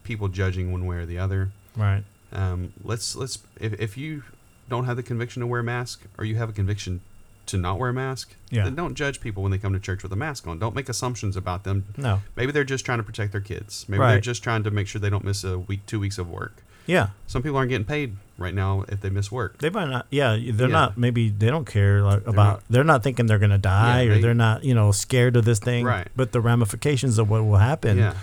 people 0.04 0.28
judging 0.28 0.72
one 0.72 0.84
way 0.86 0.96
or 0.96 1.06
the 1.06 1.18
other. 1.18 1.50
Right. 1.76 2.02
Um, 2.32 2.72
let's, 2.82 3.14
let's, 3.14 3.38
if, 3.60 3.74
if 3.80 3.96
you 3.96 4.24
don't 4.68 4.84
have 4.84 4.96
the 4.96 5.02
conviction 5.02 5.40
to 5.40 5.46
wear 5.46 5.60
a 5.60 5.64
mask 5.64 6.02
or 6.18 6.24
you 6.24 6.36
have 6.36 6.48
a 6.48 6.52
conviction 6.52 7.00
to 7.46 7.57
not 7.59 7.78
wear 7.78 7.90
a 7.90 7.92
mask, 7.92 8.35
Yeah. 8.50 8.64
then 8.64 8.74
don't 8.74 8.94
judge 8.94 9.20
people 9.20 9.42
when 9.42 9.50
they 9.52 9.59
come 9.59 9.72
to 9.72 9.81
church 9.81 10.02
with 10.02 10.12
a 10.12 10.16
mask 10.16 10.46
on. 10.46 10.59
Don't 10.59 10.74
make 10.74 10.88
assumptions 10.88 11.37
about 11.37 11.64
them. 11.64 11.85
No. 11.96 12.22
Maybe 12.37 12.52
they're 12.52 12.64
just 12.64 12.85
trying 12.85 12.98
to 12.98 13.02
protect 13.05 13.33
their 13.33 13.40
kids. 13.40 13.85
Maybe 13.88 14.02
they're 14.05 14.20
just 14.20 14.42
trying 14.42 14.62
to 14.64 14.70
make 14.70 14.87
sure 14.87 15.00
they 15.00 15.11
don't 15.11 15.24
miss 15.24 15.42
a 15.44 15.59
week, 15.59 15.85
two 15.87 15.98
weeks 16.00 16.18
of 16.18 16.31
work. 16.31 16.62
Yeah. 16.87 17.09
Some 17.26 17.42
people 17.42 17.59
aren't 17.59 17.70
getting 17.70 17.85
paid 17.87 18.16
right 18.38 18.55
now 18.55 18.85
if 18.88 19.00
they 19.00 19.11
miss 19.11 19.31
work. 19.31 19.59
They 19.59 19.70
might 19.70 19.88
not. 19.88 20.07
Yeah, 20.11 20.31
they're 20.52 20.66
Yeah. 20.68 20.72
not. 20.72 20.98
Maybe 20.98 21.28
they 21.31 21.46
don't 21.48 21.64
care 21.66 22.02
like, 22.02 22.22
about. 22.26 22.35
not- 22.35 22.62
they're 22.70 22.83
not 22.85 23.02
thinking 23.05 23.26
they're 23.26 23.38
gonna 23.38 23.57
die, 23.59 24.02
Yeah, 24.02 24.11
or 24.11 24.14
they- 24.16 24.20
they're 24.22 24.35
not, 24.35 24.64
you 24.64 24.74
know, 24.74 24.90
scared 24.90 25.37
of 25.37 25.44
this 25.44 25.59
thing. 25.61 25.85
Right. 25.85 26.09
But 26.16 26.33
the 26.33 26.40
ramifications 26.40 27.18
of 27.18 27.28
what 27.31 27.44
will 27.44 27.59
happen 27.59 27.98
yeah, 27.98 28.14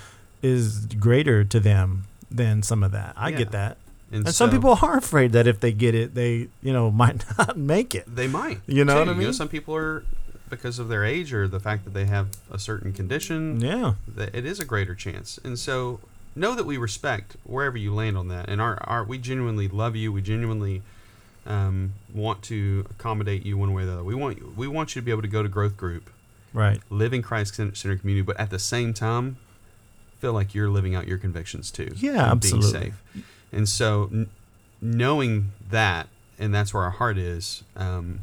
is 0.42 0.86
greater 1.00 1.44
to 1.46 1.60
them 1.60 2.04
than 2.32 2.62
some 2.62 2.84
of 2.84 2.92
that. 2.92 3.14
I 3.18 3.32
get 3.32 3.52
that. 3.52 3.78
And, 4.12 4.26
And 4.26 4.36
some 4.36 4.50
people 4.50 4.78
are 4.82 4.98
afraid 4.98 5.32
that 5.34 5.48
if 5.48 5.60
they 5.60 5.72
get 5.72 5.96
it, 5.96 6.16
they, 6.16 6.48
you 6.62 6.74
know, 6.74 6.90
might 7.04 7.24
not 7.38 7.58
make 7.58 7.94
it. 7.96 8.04
they 8.14 8.28
might. 8.28 8.60
You 8.68 8.86
know 8.86 8.94
too. 8.94 9.00
what 9.00 9.10
I 9.10 9.20
You 9.20 9.28
know, 9.28 9.32
some 9.32 9.48
people 9.50 9.76
are 9.76 10.04
because 10.50 10.80
of 10.80 10.88
their 10.90 11.06
age 11.06 11.32
or 11.32 11.48
the 11.48 11.60
fact 11.60 11.84
that 11.86 11.94
they 11.94 12.06
have 12.06 12.30
a 12.52 12.58
certain 12.58 12.92
condition. 12.92 13.60
Yeah. 13.62 13.94
that 14.08 14.34
it 14.34 14.46
is 14.46 14.60
a 14.60 14.66
greater 14.66 14.96
chance. 14.96 15.40
And 15.44 15.60
so 15.60 16.00
know 16.36 16.56
that 16.56 16.66
we 16.66 16.78
respect 16.78 17.36
wherever 17.44 17.78
you 17.78 17.94
land 17.94 18.18
on 18.18 18.28
that. 18.30 18.50
And 18.50 18.60
our, 18.60 18.78
our 18.84 19.04
we 19.04 19.18
genuinely 19.20 19.68
love 19.68 19.96
you. 19.96 20.12
We 20.12 20.22
genuinely 20.24 20.82
um, 21.46 21.94
want 22.14 22.42
to 22.44 22.86
accommodate 22.90 23.46
you 23.46 23.58
one 23.58 23.74
way 23.74 23.84
or 23.84 23.86
the 23.86 23.94
other. 23.94 24.04
We 24.04 24.16
want 24.16 24.38
you, 24.38 24.54
we 24.56 24.68
want 24.68 24.96
you 24.96 25.02
to 25.02 25.06
be 25.06 25.12
able 25.12 25.22
to 25.22 25.28
go 25.28 25.44
to 25.44 25.50
growth 25.50 25.78
group, 25.78 26.10
Right. 26.54 26.80
live 26.90 27.14
in 27.14 27.22
Christ 27.22 27.56
centered 27.56 28.00
community, 28.02 28.22
but 28.24 28.40
at 28.40 28.50
the 28.50 28.60
same 28.60 28.94
time 28.94 29.38
feel 30.20 30.34
like 30.34 30.54
you're 30.54 30.70
living 30.70 30.96
out 30.96 31.08
your 31.08 31.18
convictions 31.18 31.72
too. 31.72 31.92
Yeah, 31.96 32.32
and 32.32 32.42
being 32.42 32.56
absolutely. 32.56 32.72
safe. 32.92 33.24
And 33.52 33.68
so 33.68 34.10
n- 34.12 34.30
knowing 34.82 35.52
that, 35.70 36.08
and 36.38 36.54
that's 36.54 36.74
where 36.74 36.84
our 36.84 36.92
heart 36.92 37.18
is. 37.18 37.64
Um, 37.76 38.22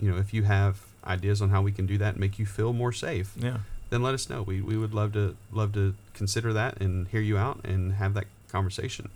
you 0.00 0.10
know, 0.10 0.16
if 0.18 0.32
you 0.32 0.44
have 0.44 0.80
ideas 1.04 1.42
on 1.42 1.50
how 1.50 1.62
we 1.62 1.72
can 1.72 1.86
do 1.86 1.98
that 1.98 2.10
and 2.10 2.20
make 2.20 2.38
you 2.38 2.46
feel 2.46 2.72
more 2.72 2.92
safe, 2.92 3.32
Yeah. 3.36 3.58
then 3.90 4.02
let 4.02 4.14
us 4.14 4.28
know. 4.30 4.42
We, 4.42 4.60
we 4.60 4.76
would 4.76 4.94
love 4.94 5.12
to 5.14 5.36
love 5.52 5.72
to 5.74 5.94
consider 6.14 6.52
that 6.52 6.80
and 6.80 7.08
hear 7.08 7.20
you 7.20 7.36
out 7.38 7.60
and 7.64 7.94
have 7.94 8.14
that 8.14 8.24
conversation. 8.50 9.10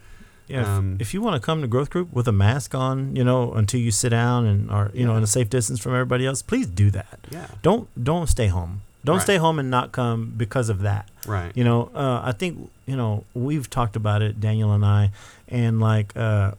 Yeah, 0.46 0.60
if, 0.60 0.66
Um, 0.66 0.96
if 1.00 1.14
you 1.14 1.22
want 1.22 1.40
to 1.40 1.44
come 1.44 1.62
to 1.62 1.66
growth 1.68 1.88
group 1.88 2.12
with 2.12 2.28
a 2.28 2.32
mask 2.32 2.74
on, 2.74 3.16
you 3.16 3.24
know, 3.24 3.52
until 3.54 3.80
you 3.80 3.90
sit 3.90 4.10
down 4.10 4.44
and 4.44 4.70
are 4.70 4.90
you 4.92 5.06
know 5.06 5.16
in 5.16 5.22
a 5.22 5.26
safe 5.26 5.48
distance 5.48 5.80
from 5.80 5.92
everybody 5.92 6.26
else, 6.26 6.42
please 6.42 6.66
do 6.66 6.90
that. 6.90 7.18
Yeah. 7.30 7.46
Don't 7.62 7.88
don't 8.02 8.26
stay 8.28 8.48
home. 8.48 8.82
Don't 9.06 9.16
Right. 9.16 9.22
stay 9.22 9.36
home 9.38 9.58
and 9.58 9.70
not 9.70 9.92
come 9.92 10.34
because 10.36 10.68
of 10.68 10.80
that. 10.80 11.08
Right. 11.26 11.52
You 11.56 11.64
know, 11.64 11.90
uh, 11.94 12.20
I 12.24 12.32
think 12.32 12.70
you 12.86 12.96
know 12.96 13.24
we've 13.34 13.68
talked 13.70 13.96
about 13.96 14.22
it, 14.22 14.40
Daniel 14.40 14.72
and 14.72 14.84
I, 14.84 15.10
and 15.48 15.80
like 15.80 16.16
uh, 16.16 16.52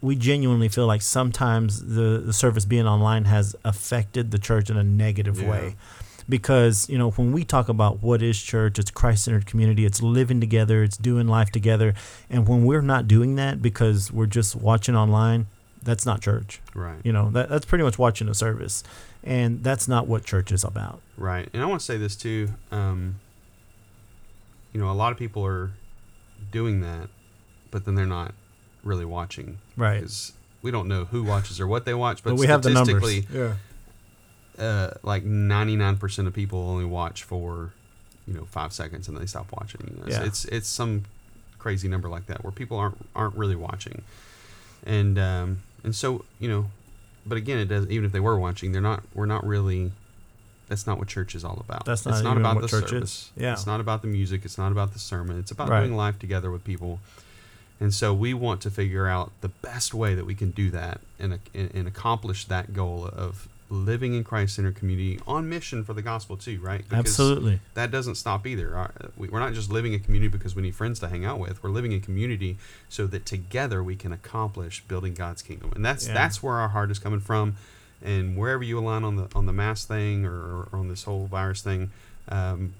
we 0.00 0.16
genuinely 0.16 0.68
feel 0.68 0.86
like 0.86 1.02
sometimes 1.02 1.84
the, 1.94 2.22
the 2.24 2.32
service 2.32 2.64
being 2.64 2.86
online 2.86 3.24
has 3.26 3.54
affected 3.64 4.30
the 4.32 4.38
church 4.38 4.68
in 4.70 4.76
a 4.76 4.82
negative 4.84 5.40
Yeah. 5.40 5.50
way. 5.50 5.76
Because 6.28 6.88
you 6.88 6.96
know 6.98 7.10
when 7.10 7.32
we 7.32 7.44
talk 7.44 7.68
about 7.68 8.00
what 8.02 8.22
is 8.22 8.40
church, 8.40 8.78
it's 8.78 8.90
Christ-centered 8.92 9.44
community. 9.46 9.84
It's 9.84 10.00
living 10.00 10.40
together. 10.40 10.82
It's 10.84 10.96
doing 10.96 11.26
life 11.26 11.50
together. 11.50 11.94
And 12.30 12.46
when 12.48 12.64
we're 12.64 12.80
not 12.80 13.08
doing 13.08 13.34
that 13.36 13.60
because 13.60 14.12
we're 14.12 14.26
just 14.26 14.54
watching 14.54 14.94
online, 14.94 15.46
that's 15.82 16.06
not 16.06 16.20
church. 16.20 16.60
Right. 16.74 16.98
You 17.02 17.12
know 17.12 17.30
that 17.32 17.48
that's 17.48 17.64
pretty 17.64 17.82
much 17.82 17.98
watching 17.98 18.28
a 18.28 18.34
service, 18.34 18.84
and 19.24 19.64
that's 19.64 19.88
not 19.88 20.06
what 20.06 20.24
church 20.24 20.52
is 20.52 20.62
about. 20.62 21.00
Right. 21.18 21.48
And 21.52 21.60
I 21.60 21.66
want 21.66 21.80
to 21.80 21.84
say 21.84 21.96
this 21.96 22.14
too. 22.14 22.50
Um, 22.70 23.16
you 24.72 24.80
know, 24.80 24.90
a 24.90 24.92
lot 24.92 25.12
of 25.12 25.18
people 25.18 25.44
are 25.44 25.70
doing 26.50 26.80
that, 26.80 27.08
but 27.70 27.84
then 27.84 27.94
they're 27.94 28.06
not 28.06 28.32
really 28.82 29.04
watching. 29.04 29.58
Right. 29.76 29.96
Because 30.00 30.32
we 30.62 30.70
don't 30.70 30.88
know 30.88 31.04
who 31.06 31.22
watches 31.24 31.60
or 31.60 31.66
what 31.66 31.84
they 31.84 31.94
watch, 31.94 32.22
but, 32.22 32.30
But 32.30 32.38
we 32.38 32.46
have 32.46 32.62
the 32.62 32.70
numbers. 32.70 33.02
statistically, 33.02 33.38
Yeah. 33.38 33.54
uh, 34.58 34.90
like 35.02 35.24
99% 35.24 36.26
of 36.26 36.32
people 36.34 36.58
only 36.68 36.84
watch 36.84 37.22
for, 37.22 37.72
you 38.26 38.34
know, 38.34 38.44
five 38.46 38.72
seconds 38.72 39.08
and 39.08 39.16
they 39.16 39.26
stop 39.26 39.46
watching. 39.52 39.80
It's- 40.06 40.08
Yeah. 40.20 40.24
It's, 40.26 40.44
it's 40.46 40.68
some 40.68 41.04
crazy 41.58 41.88
number 41.88 42.08
like 42.08 42.26
that 42.26 42.42
where 42.44 42.50
people 42.52 42.76
aren't, 42.78 42.98
aren't 43.14 43.34
really 43.36 43.56
watching. 43.56 44.02
And, 44.84 45.18
um, 45.18 45.62
and 45.84 45.94
so, 45.94 46.24
you 46.40 46.48
know, 46.48 46.70
but 47.24 47.38
again, 47.38 47.58
it 47.58 47.66
does, 47.66 47.86
even 47.88 48.04
if 48.04 48.12
they 48.12 48.20
were 48.20 48.38
watching, 48.38 48.72
they're 48.72 48.80
not, 48.80 49.02
we're 49.14 49.26
not 49.26 49.46
really, 49.46 49.92
that's 50.68 50.86
not 50.86 50.98
what 50.98 51.08
church 51.08 51.34
is 51.34 51.44
all 51.44 51.62
about. 51.66 51.84
That's 51.84 52.00
it's 52.06 52.06
not 52.06 52.24
not 52.24 52.30
even 52.32 52.42
about 52.42 52.54
what 52.56 52.62
the 52.62 52.68
church 52.68 52.84
is. 52.84 52.90
service. 52.90 53.30
Yeah. 53.36 53.52
It's 53.52 53.66
not 53.66 53.80
about 53.80 54.02
the 54.02 54.08
music. 54.08 54.44
It's 54.44 54.58
not 54.58 54.72
about 54.72 54.92
the 54.92 54.98
sermon. 54.98 55.38
It's 55.38 55.50
about 55.50 55.68
Right. 55.68 55.80
doing 55.80 55.96
life 55.96 56.18
together 56.18 56.50
with 56.50 56.64
people. 56.64 57.00
And 57.80 57.92
so 57.92 58.14
we 58.14 58.32
want 58.32 58.60
to 58.62 58.70
figure 58.70 59.08
out 59.08 59.32
the 59.40 59.48
best 59.48 59.92
way 59.92 60.14
that 60.14 60.24
we 60.24 60.34
can 60.34 60.50
do 60.50 60.70
that 60.70 61.00
and, 61.18 61.38
and, 61.52 61.74
and 61.74 61.88
accomplish 61.88 62.44
that 62.46 62.72
goal 62.72 63.04
of 63.12 63.48
living 63.70 64.14
in 64.14 64.22
Christ 64.22 64.54
centered 64.56 64.76
community 64.76 65.18
on 65.26 65.48
mission 65.48 65.82
for 65.82 65.94
the 65.94 66.02
gospel 66.02 66.36
too, 66.36 66.60
right? 66.60 66.82
Because 66.84 66.98
Absolutely. 66.98 67.58
That 67.74 67.90
doesn't 67.90 68.16
stop 68.16 68.46
either. 68.46 68.76
Uh, 68.78 68.88
we, 69.16 69.28
we're 69.28 69.40
not 69.40 69.54
just 69.54 69.70
living 69.72 69.94
in 69.94 70.00
community 70.00 70.28
because 70.28 70.54
we 70.54 70.60
need 70.62 70.74
friends 70.74 71.00
to 71.00 71.08
hang 71.08 71.24
out 71.24 71.38
with. 71.38 71.62
We're 71.62 71.70
living 71.70 71.90
in 71.92 72.00
community 72.02 72.58
so 72.90 73.06
that 73.08 73.24
together 73.26 73.82
we 73.82 73.96
can 73.96 74.12
accomplish 74.12 74.82
building 74.86 75.14
God's 75.14 75.40
kingdom, 75.42 75.72
and 75.74 75.84
that's 75.84 76.06
Yeah. 76.06 76.12
that's 76.14 76.42
where 76.42 76.56
our 76.56 76.68
heart 76.68 76.90
is 76.90 76.98
coming 76.98 77.20
from. 77.20 77.56
And 78.04 78.36
wherever 78.36 78.62
you 78.64 78.78
align 78.78 79.04
on 79.04 79.16
the 79.16 79.28
on 79.34 79.46
the 79.46 79.52
mass 79.52 79.84
thing 79.84 80.24
or, 80.24 80.32
or 80.34 80.68
on 80.72 80.88
this 80.88 81.04
whole 81.04 81.26
virus 81.26 81.60
thing, 81.62 81.90
um, 82.28 82.74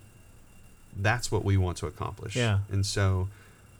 that's 0.97 1.31
what 1.33 1.45
we 1.45 1.57
want 1.57 1.77
to 1.79 1.87
accomplish. 1.87 2.37
Yeah. 2.37 2.59
And 2.71 2.85
so 2.85 3.29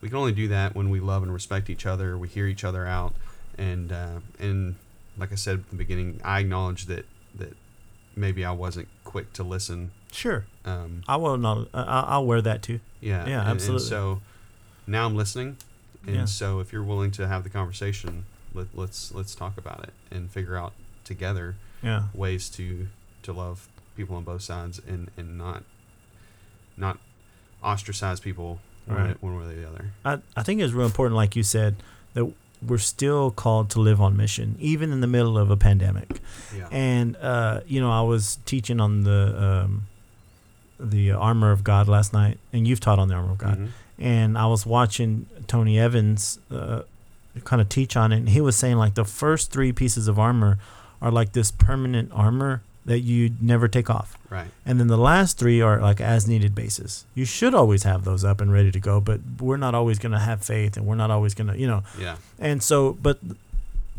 we 0.01 0.09
can 0.09 0.19
only 0.19 0.33
do 0.33 0.49
that 0.49 0.75
when 0.75 0.91
we 0.91 1.01
love 1.01 1.23
and 1.23 1.33
respect 1.33 1.69
each 1.71 1.87
other. 1.87 2.17
We 2.17 2.29
hear 2.29 2.47
each 2.47 2.65
other 2.65 2.87
out, 2.87 3.15
and 3.59 3.93
uh, 3.93 4.21
and 4.39 4.77
like 5.19 5.33
I 5.33 5.37
said 5.37 5.59
at 5.61 5.71
the 5.71 5.77
beginning, 5.77 6.21
I 6.25 6.41
acknowledge 6.41 6.87
that 6.87 7.07
that 7.37 7.57
maybe 8.17 8.45
I 8.45 8.53
wasn't 8.53 8.89
quick 9.05 9.33
to 9.35 9.43
listen. 9.43 9.91
Sure. 10.13 10.45
Um, 10.65 11.03
I 11.09 11.17
will 11.17 11.37
not. 11.39 11.69
I'll 11.75 12.27
wear 12.27 12.43
that 12.43 12.63
too. 12.63 12.81
yeah, 13.01 13.27
Yeah, 13.27 13.41
and- 13.41 13.51
absolutely. 13.51 13.83
And 13.85 13.89
so 13.89 14.21
now 14.87 15.07
I'm 15.07 15.17
listening, 15.17 15.57
and 16.07 16.17
Yeah. 16.17 16.25
so 16.27 16.61
if 16.61 16.73
you're 16.73 16.83
willing 16.83 17.11
to 17.13 17.27
have 17.27 17.45
the 17.45 17.51
conversation, 17.51 18.27
let, 18.55 18.67
let's 18.75 19.13
let's 19.13 19.35
talk 19.35 19.57
about 19.59 19.83
it 19.85 19.93
and 20.11 20.31
figure 20.31 20.57
out 20.57 20.73
together 21.05 21.57
Yeah. 21.83 22.05
ways 22.15 22.49
to 22.51 22.89
to 23.23 23.33
love 23.33 23.69
people 23.97 24.17
on 24.17 24.25
both 24.25 24.43
sides 24.43 24.81
and 24.87 25.11
and 25.17 25.37
not 25.39 25.65
not 26.77 26.99
ostracize 27.63 28.21
people 28.21 28.61
one, 28.87 28.97
way, 28.97 29.03
Right. 29.05 29.23
one 29.23 29.37
way 29.37 29.45
or 29.45 29.55
the 29.55 29.69
other. 29.69 29.85
I, 30.05 30.19
I 30.37 30.43
think 30.43 30.61
it's 30.61 30.73
real 30.73 30.87
important, 30.87 31.15
like 31.17 31.37
you 31.37 31.43
said, 31.45 31.77
that 32.15 32.33
we're 32.67 32.79
still 32.79 33.31
called 33.31 33.71
to 33.71 33.81
live 33.81 34.01
on 34.01 34.17
mission, 34.17 34.57
even 34.59 34.93
in 34.93 35.01
the 35.01 35.07
middle 35.07 35.37
of 35.39 35.51
a 35.51 35.57
pandemic. 35.57 36.21
Yeah. 36.57 36.69
And 36.71 37.17
uh, 37.17 37.61
you 37.67 37.81
know, 37.81 37.91
I 37.93 38.03
was 38.03 38.39
teaching 38.47 38.81
on 38.81 39.03
the 39.05 39.21
um, 39.65 39.83
the 40.81 41.13
armor 41.13 41.53
of 41.53 41.63
God 41.63 41.87
last 41.89 42.13
night, 42.13 42.39
and 42.53 42.67
you've 42.67 42.81
taught 42.81 42.99
on 42.99 43.09
the 43.09 43.15
armor 43.15 43.33
of 43.33 43.39
God. 43.39 43.59
Mhm. 43.59 43.69
And 43.99 44.37
I 44.39 44.47
was 44.47 44.67
watching 44.67 45.27
Tony 45.47 45.79
Evans 45.79 46.39
uh, 46.51 46.83
kind 47.45 47.63
of 47.63 47.69
teach 47.69 47.97
on 47.97 48.11
it, 48.13 48.17
and 48.19 48.29
he 48.31 48.41
was 48.41 48.57
saying 48.57 48.77
like 48.77 48.95
the 48.95 49.05
first 49.05 49.53
three 49.53 49.71
pieces 49.73 50.09
of 50.09 50.19
armor 50.19 50.59
are 51.03 51.11
like 51.11 51.33
this 51.33 51.51
permanent 51.51 52.11
armor 52.15 52.63
that 52.87 53.01
you 53.01 53.31
never 53.41 53.69
take 53.69 53.91
off. 53.91 54.17
Right. 54.31 54.49
And 54.65 54.81
then 54.81 54.87
the 54.87 54.97
last 54.97 55.39
three 55.39 55.61
are 55.61 55.79
like 55.81 56.01
as 56.01 56.27
needed 56.27 56.55
basis. 56.55 57.05
You 57.15 57.25
should 57.27 57.55
always 57.55 57.83
have 57.83 58.05
those 58.05 58.25
up 58.25 58.41
and 58.41 58.51
ready 58.53 58.73
to 58.73 58.81
go, 58.81 59.01
but 59.01 59.21
we're 59.41 59.57
not 59.59 59.75
always 59.75 59.99
going 59.99 60.13
to 60.13 60.19
have 60.19 60.43
faith 60.43 60.77
and 60.77 60.87
we're 60.87 60.97
not 60.97 61.11
always 61.11 61.35
going 61.35 61.49
to, 61.49 61.59
you 61.59 61.67
know. 61.67 61.83
Yeah. 62.01 62.17
And 62.41 62.63
so, 62.63 62.95
but 63.03 63.19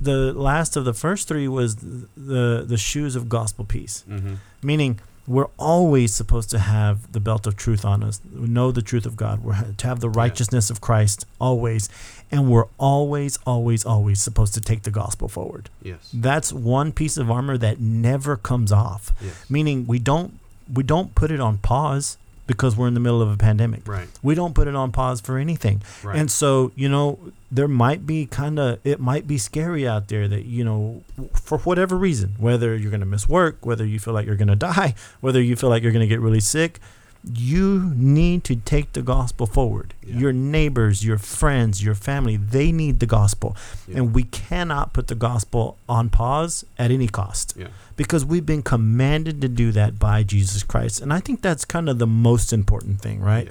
the 0.02 0.34
last 0.34 0.76
of 0.76 0.84
the 0.86 0.94
first 0.94 1.28
three 1.30 1.48
was 1.48 1.76
the 1.78 2.66
the 2.68 2.78
shoes 2.78 3.16
of 3.16 3.30
gospel 3.30 3.64
peace, 3.64 4.04
Mm-hmm. 4.10 4.34
meaning 4.62 5.00
we're 5.26 5.48
always 5.58 6.14
supposed 6.14 6.50
to 6.50 6.60
have 6.60 7.12
the 7.14 7.20
belt 7.20 7.48
of 7.48 7.56
truth 7.56 7.86
on 7.86 8.04
us, 8.04 8.20
know 8.34 8.72
the 8.72 8.82
truth 8.82 9.06
of 9.06 9.16
God, 9.16 9.44
we're 9.44 9.74
to 9.78 9.88
have 9.88 10.00
the 10.02 10.10
righteousness 10.10 10.70
of 10.70 10.82
Christ 10.82 11.26
always, 11.40 11.88
and 12.32 12.50
we're 12.50 12.68
always, 12.78 13.40
always, 13.46 13.86
always 13.86 14.22
supposed 14.22 14.54
to 14.56 14.62
take 14.62 14.84
the 14.84 14.92
gospel 14.92 15.28
forward. 15.30 15.70
Yes. 15.82 16.10
That's 16.14 16.52
one 16.52 16.92
piece 16.92 17.16
of 17.18 17.32
armor 17.32 17.58
that 17.58 17.80
never 17.80 18.36
comes 18.36 18.72
off 18.72 19.12
Yes. 19.22 19.50
meaning 19.50 19.86
we 19.88 20.00
don't 20.00 20.40
we 20.74 20.84
don't 20.84 21.14
put 21.14 21.30
it 21.32 21.40
on 21.40 21.58
pause 21.58 22.18
because 22.46 22.76
we're 22.76 22.88
in 22.88 22.94
the 22.94 23.00
middle 23.00 23.22
of 23.22 23.32
a 23.32 23.38
pandemic. 23.38 23.88
Right. 23.88 24.08
We 24.22 24.36
don't 24.36 24.54
put 24.54 24.68
it 24.68 24.76
on 24.76 24.92
pause 24.92 25.22
for 25.22 25.38
anything. 25.38 25.82
Right. 26.04 26.18
And 26.18 26.30
so, 26.30 26.72
you 26.76 26.90
know, 26.90 27.20
there 27.52 27.68
might 27.68 28.06
be 28.06 28.26
kind 28.26 28.60
of 28.60 28.80
it 28.84 29.00
might 29.00 29.28
be 29.28 29.38
scary 29.38 29.88
out 29.88 30.08
there 30.08 30.28
that, 30.28 30.46
you 30.46 30.64
know, 30.64 31.04
for 31.34 31.60
whatever 31.60 31.98
reason, 31.98 32.36
whether 32.38 32.76
you're 32.76 32.92
going 32.92 33.00
to 33.00 33.06
miss 33.06 33.30
work, 33.30 33.66
whether 33.66 33.86
you 33.86 34.00
feel 34.00 34.14
like 34.14 34.26
you're 34.26 34.36
going 34.36 34.48
to 34.50 34.56
die, 34.56 34.96
whether 35.22 35.42
you 35.42 35.56
feel 35.56 35.70
like 35.70 35.84
you're 35.84 35.92
going 35.92 36.08
to 36.08 36.08
get 36.08 36.20
really 36.20 36.40
sick, 36.40 36.80
you 37.24 37.94
need 37.96 38.44
to 38.44 38.56
take 38.56 38.94
the 38.94 39.02
gospel 39.02 39.46
forward. 39.46 39.94
Yeah. 40.06 40.18
Your 40.18 40.34
neighbors, 40.34 41.06
your 41.06 41.18
friends, 41.18 41.84
your 41.84 41.96
family, 41.96 42.36
they 42.36 42.72
need 42.72 43.00
the 43.00 43.06
gospel. 43.06 43.56
Yeah. 43.88 43.98
And 44.00 44.14
we 44.14 44.24
cannot 44.24 44.94
put 44.94 45.08
the 45.08 45.16
gospel 45.16 45.78
on 45.88 46.10
pause 46.10 46.66
at 46.78 46.92
any 46.92 47.08
cost 47.08 47.54
Yeah. 47.58 47.68
because 47.96 48.26
we've 48.26 48.46
been 48.46 48.62
commanded 48.62 49.40
to 49.42 49.48
do 49.48 49.72
that 49.72 50.00
by 50.00 50.24
Jesus 50.24 50.64
Christ. 50.64 51.00
And 51.02 51.14
I 51.14 51.20
think 51.22 51.42
that's 51.42 51.64
kind 51.64 51.88
of 51.88 51.98
the 52.00 52.08
most 52.08 52.52
important 52.52 53.00
thing, 53.00 53.22
right? 53.22 53.48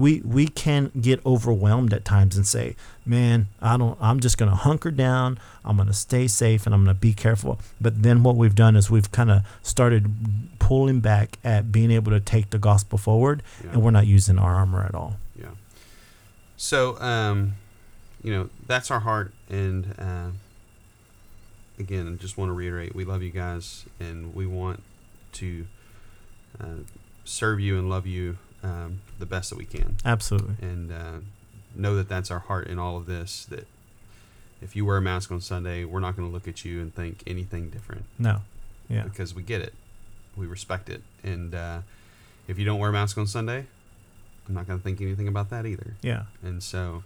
We 0.00 0.20
we 0.22 0.46
can 0.48 0.90
get 1.00 1.24
overwhelmed 1.26 1.92
at 1.92 2.04
times 2.04 2.36
and 2.36 2.46
say, 2.46 2.74
"Man, 3.04 3.48
I 3.60 3.76
don't 3.76 3.98
I'm 4.00 4.20
just 4.20 4.38
going 4.38 4.50
to 4.50 4.56
hunker 4.56 4.90
down. 4.90 5.38
I'm 5.64 5.76
going 5.76 5.88
to 5.88 5.94
stay 5.94 6.26
safe 6.28 6.64
and 6.66 6.74
I'm 6.74 6.84
going 6.84 6.96
to 6.96 7.00
be 7.00 7.12
careful." 7.12 7.58
But 7.80 8.02
then 8.02 8.22
what 8.22 8.36
we've 8.36 8.54
done 8.54 8.76
is 8.76 8.90
we've 8.90 9.10
kind 9.12 9.30
of 9.30 9.42
started 9.62 10.10
pulling 10.58 11.00
back 11.00 11.38
at 11.44 11.70
being 11.72 11.90
able 11.90 12.12
to 12.12 12.20
take 12.20 12.50
the 12.50 12.58
gospel 12.58 12.98
forward 12.98 13.42
Yeah. 13.64 13.72
and 13.72 13.82
we're 13.82 13.90
not 13.90 14.06
using 14.06 14.38
our 14.38 14.54
armor 14.54 14.82
at 14.82 14.94
all. 14.94 15.16
Yeah. 15.38 15.48
So, 16.56 17.00
um, 17.00 17.54
you 18.22 18.32
know, 18.32 18.48
that's 18.66 18.90
our 18.90 19.00
heart. 19.00 19.32
And 19.48 19.94
uh, 19.98 20.28
again, 21.78 22.06
I 22.08 22.16
just 22.22 22.36
want 22.38 22.50
to 22.50 22.52
reiterate 22.52 22.94
we 22.94 23.04
love 23.04 23.22
you 23.22 23.30
guys 23.30 23.84
and 23.98 24.34
we 24.34 24.46
want 24.46 24.82
to 25.32 25.66
uh, 26.60 26.84
serve 27.24 27.60
you 27.60 27.78
and 27.78 27.88
love 27.88 28.06
you 28.06 28.38
um, 28.62 29.00
the 29.18 29.26
best 29.26 29.50
that 29.50 29.56
we 29.58 29.64
can. 29.64 29.96
Absolutely. 30.04 30.54
And 30.60 30.92
uh, 30.92 31.12
know 31.74 31.96
that 31.96 32.08
that's 32.08 32.30
our 32.30 32.40
heart 32.40 32.66
in 32.68 32.78
all 32.78 32.96
of 32.96 33.06
this. 33.06 33.46
That 33.46 33.66
if 34.62 34.76
you 34.76 34.84
wear 34.84 34.96
a 34.98 35.00
mask 35.02 35.30
on 35.32 35.40
Sunday, 35.40 35.84
we're 35.84 36.00
not 36.00 36.16
going 36.16 36.28
to 36.28 36.32
look 36.32 36.46
at 36.48 36.64
you 36.64 36.80
and 36.80 36.94
think 36.94 37.22
anything 37.26 37.70
different 37.70 38.04
No. 38.18 38.42
Yeah. 38.88 39.04
because 39.04 39.34
we 39.34 39.42
get 39.42 39.60
it. 39.62 39.72
We 40.36 40.46
respect 40.46 40.88
it. 40.88 41.02
And 41.22 41.54
uh, 41.54 41.78
if 42.48 42.58
you 42.58 42.64
don't 42.64 42.78
wear 42.78 42.90
a 42.90 42.92
mask 42.92 43.16
on 43.18 43.26
Sunday, 43.26 43.66
I'm 44.48 44.54
not 44.54 44.66
going 44.66 44.78
to 44.78 44.82
think 44.82 45.00
anything 45.00 45.28
about 45.28 45.50
that 45.50 45.64
either. 45.66 45.94
Yeah. 46.02 46.24
And 46.42 46.62
so, 46.62 47.02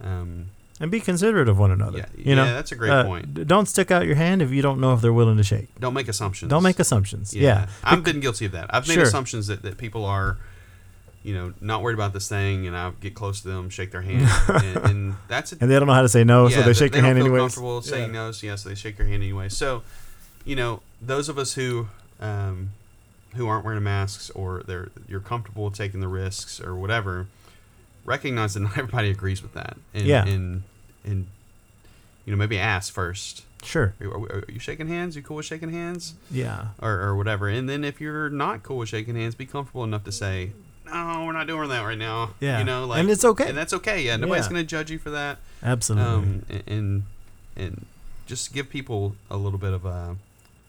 um, 0.00 0.46
And 0.80 0.90
be 0.90 1.00
considerate 1.00 1.48
of 1.48 1.58
one 1.58 1.70
another. 1.70 1.98
yeah, 1.98 2.06
you 2.16 2.36
know, 2.36 2.44
yeah, 2.44 2.52
that's 2.52 2.70
a 2.72 2.76
great 2.76 2.90
Uh, 2.90 3.04
point. 3.04 3.46
Don't 3.46 3.66
stick 3.66 3.90
out 3.90 4.06
your 4.06 4.16
hand 4.16 4.42
if 4.42 4.50
you 4.50 4.62
don't 4.62 4.80
know 4.80 4.92
if 4.94 5.00
they're 5.00 5.12
willing 5.12 5.36
to 5.38 5.42
shake. 5.44 5.68
Don't 5.80 5.94
make 5.94 6.08
assumptions. 6.08 6.50
Don't 6.50 6.62
make 6.62 6.78
assumptions. 6.78 7.34
Yeah. 7.34 7.66
I've 7.82 8.04
been 8.04 8.20
guilty 8.20 8.44
of 8.46 8.52
that. 8.52 8.66
I've 8.74 8.86
made 8.88 8.94
Sure. 8.94 9.02
assumptions 9.04 9.46
that, 9.48 9.62
that 9.62 9.76
people 9.78 10.04
are, 10.04 10.38
you 11.22 11.34
know, 11.34 11.52
not 11.60 11.82
worried 11.82 11.94
about 11.94 12.12
this 12.12 12.28
thing, 12.28 12.66
and 12.66 12.76
I 12.76 12.90
get 13.00 13.14
close 13.14 13.40
to 13.42 13.48
them, 13.48 13.70
shake 13.70 13.92
their 13.92 14.02
hand, 14.02 14.28
and, 14.48 14.76
and 14.90 15.14
that's 15.28 15.52
a, 15.52 15.56
And 15.60 15.70
they 15.70 15.78
don't 15.78 15.86
know 15.86 15.94
how 15.94 16.02
to 16.02 16.08
say 16.08 16.24
no, 16.24 16.48
so 16.48 16.62
they 16.62 16.72
shake 16.72 16.92
they 16.92 16.98
your 16.98 17.02
don't 17.06 17.16
hand 17.16 17.18
feel 17.18 17.26
anyways. 17.26 17.40
comfortable 17.40 17.82
saying 17.82 18.14
Yeah. 18.14 18.20
no, 18.26 18.32
so 18.32 18.46
yeah, 18.46 18.54
so 18.56 18.68
they 18.68 18.74
shake 18.74 18.98
your 18.98 19.06
hand 19.06 19.22
anyway. 19.22 19.48
So, 19.48 19.82
you 20.44 20.56
know, 20.56 20.80
those 21.00 21.28
of 21.28 21.38
us 21.38 21.54
who 21.54 21.88
um, 22.20 22.70
who 23.34 23.46
aren't 23.46 23.64
wearing 23.64 23.82
masks 23.82 24.30
or 24.30 24.62
they're 24.66 24.90
you're 25.08 25.20
comfortable 25.20 25.70
taking 25.70 26.00
the 26.00 26.08
risks 26.08 26.60
or 26.60 26.74
whatever, 26.74 27.26
recognize 28.04 28.54
that 28.54 28.60
not 28.66 28.76
everybody 28.78 29.10
agrees 29.10 29.42
with 29.42 29.54
that. 29.54 29.76
And, 29.94 30.04
Yeah. 30.06 30.24
And 30.26 30.62
and 31.04 31.26
you 32.24 32.32
know 32.32 32.36
maybe 32.36 32.58
ask 32.58 32.92
first. 32.92 33.44
Sure. 33.64 33.94
Are, 34.00 34.06
are- 34.08 34.18
are 34.38 34.44
you 34.52 34.58
shaking 34.58 34.88
hands? 34.88 35.14
You 35.14 35.22
cool 35.22 35.36
with 35.36 35.46
shaking 35.46 35.70
hands? 35.70 36.14
Yeah. 36.32 36.68
Or, 36.80 36.90
or 37.00 37.16
whatever. 37.16 37.46
And 37.48 37.68
then 37.68 37.84
if 37.84 38.00
you're 38.00 38.28
not 38.28 38.64
cool 38.64 38.78
with 38.78 38.88
shaking 38.88 39.14
hands, 39.14 39.36
be 39.36 39.46
comfortable 39.46 39.84
enough 39.84 40.02
to 40.02 40.10
say, 40.12 40.50
no, 40.86 41.24
we're 41.26 41.32
not 41.32 41.46
doing 41.46 41.68
that 41.68 41.82
right 41.82 41.98
now. 41.98 42.30
Yeah. 42.40 42.58
You 42.58 42.64
know, 42.64 42.86
like, 42.86 43.00
And 43.00 43.10
it's 43.10 43.24
okay. 43.24 43.48
And 43.48 43.56
that's 43.56 43.72
okay. 43.72 44.02
Yeah. 44.02 44.16
Nobody's 44.16 44.44
Yeah. 44.46 44.50
going 44.52 44.62
to 44.62 44.66
judge 44.66 44.90
you 44.90 44.98
for 44.98 45.10
that. 45.10 45.38
Absolutely. 45.62 46.12
Um, 46.12 46.42
a- 46.50 46.70
and, 46.70 47.02
and 47.56 47.86
just 48.26 48.52
give 48.52 48.68
people 48.70 49.14
a 49.30 49.36
little 49.36 49.58
bit 49.58 49.72
of 49.72 49.84
a, 49.84 50.16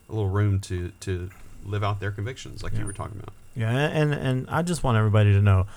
a 0.10 0.12
little 0.12 0.30
room 0.30 0.60
to, 0.62 0.91
to 1.02 1.30
live 1.65 1.84
out 1.84 1.99
their 1.99 2.12
convictions 2.12 2.62
like 2.63 2.73
Yeah. 2.73 2.80
you 2.80 2.86
were 2.86 2.93
talking 2.93 3.17
about. 3.19 3.34
Yeah, 3.56 3.69
and 3.69 4.13
and 4.13 4.49
I 4.49 4.63
just 4.63 4.84
want 4.84 4.97
everybody 4.97 5.32
to 5.34 5.39
know 5.41 5.67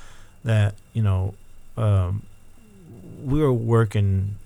that 0.44 0.74
you 0.94 1.02
know 1.02 1.34
um, 1.76 2.22
we 3.22 3.42
are 3.42 3.52
working 3.52 4.36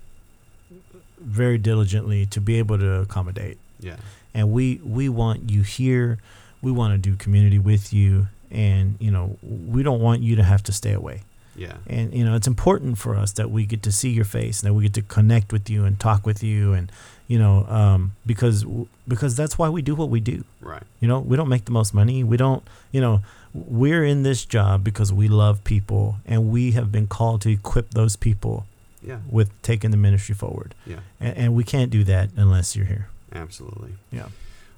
very 1.17 1.57
diligently 1.57 2.25
to 2.25 2.41
be 2.41 2.55
able 2.59 2.77
to 2.77 2.99
accommodate, 2.99 3.57
Yeah. 3.79 3.95
and 4.33 4.51
we 4.51 4.81
we 4.83 5.07
want 5.07 5.49
you 5.49 5.61
here. 5.61 6.17
We 6.61 6.71
want 6.73 6.93
to 6.93 6.97
do 7.09 7.15
community 7.15 7.57
with 7.57 7.93
you, 7.93 8.27
and 8.51 8.95
you 8.99 9.11
know 9.11 9.37
we 9.41 9.83
don't 9.83 10.01
want 10.01 10.21
you 10.21 10.35
to 10.35 10.43
have 10.43 10.63
to 10.63 10.71
stay 10.71 10.93
away. 10.93 11.21
Yeah. 11.55 11.77
And 11.87 12.13
you 12.13 12.23
know 12.25 12.35
it's 12.35 12.47
important 12.47 12.97
for 12.97 13.15
us 13.15 13.33
that 13.33 13.51
we 13.51 13.65
get 13.65 13.83
to 13.83 13.91
see 13.91 14.09
your 14.09 14.25
face 14.25 14.61
and 14.61 14.69
that 14.69 14.73
we 14.73 14.83
get 14.83 14.93
to 14.95 15.01
connect 15.01 15.51
with 15.51 15.69
you 15.69 15.83
and 15.85 15.99
talk 15.99 16.25
with 16.25 16.41
you, 16.43 16.73
and 16.73 16.91
you 17.27 17.37
know 17.39 17.65
um, 17.67 18.13
because 18.25 18.65
because 19.07 19.35
that's 19.35 19.57
why 19.57 19.67
we 19.69 19.81
do 19.81 19.93
what 19.95 20.09
we 20.09 20.19
do. 20.19 20.43
Right. 20.61 20.83
You 21.01 21.07
know, 21.07 21.19
we 21.19 21.35
don't 21.37 21.49
make 21.49 21.65
the 21.65 21.71
most 21.71 21.93
money. 21.93 22.23
We 22.23 22.37
don't, 22.37 22.63
you 22.91 23.01
know, 23.01 23.21
we're 23.53 24.05
in 24.05 24.23
this 24.23 24.45
job 24.45 24.83
because 24.83 25.11
we 25.11 25.27
love 25.27 25.63
people 25.65 26.17
and 26.25 26.49
we 26.49 26.71
have 26.71 26.91
been 26.91 27.07
called 27.07 27.41
to 27.41 27.49
equip 27.49 27.91
those 27.91 28.15
people 28.15 28.65
Yeah. 29.03 29.19
with 29.29 29.49
taking 29.63 29.91
the 29.91 29.97
ministry 29.97 30.35
forward. 30.35 30.73
Yeah. 30.85 30.99
And, 31.19 31.37
and 31.37 31.55
we 31.55 31.63
can't 31.65 31.91
do 31.91 32.03
that 32.05 32.29
unless 32.37 32.75
you're 32.75 32.85
here. 32.85 33.07
Absolutely. 33.33 33.95
Yeah. 34.11 34.27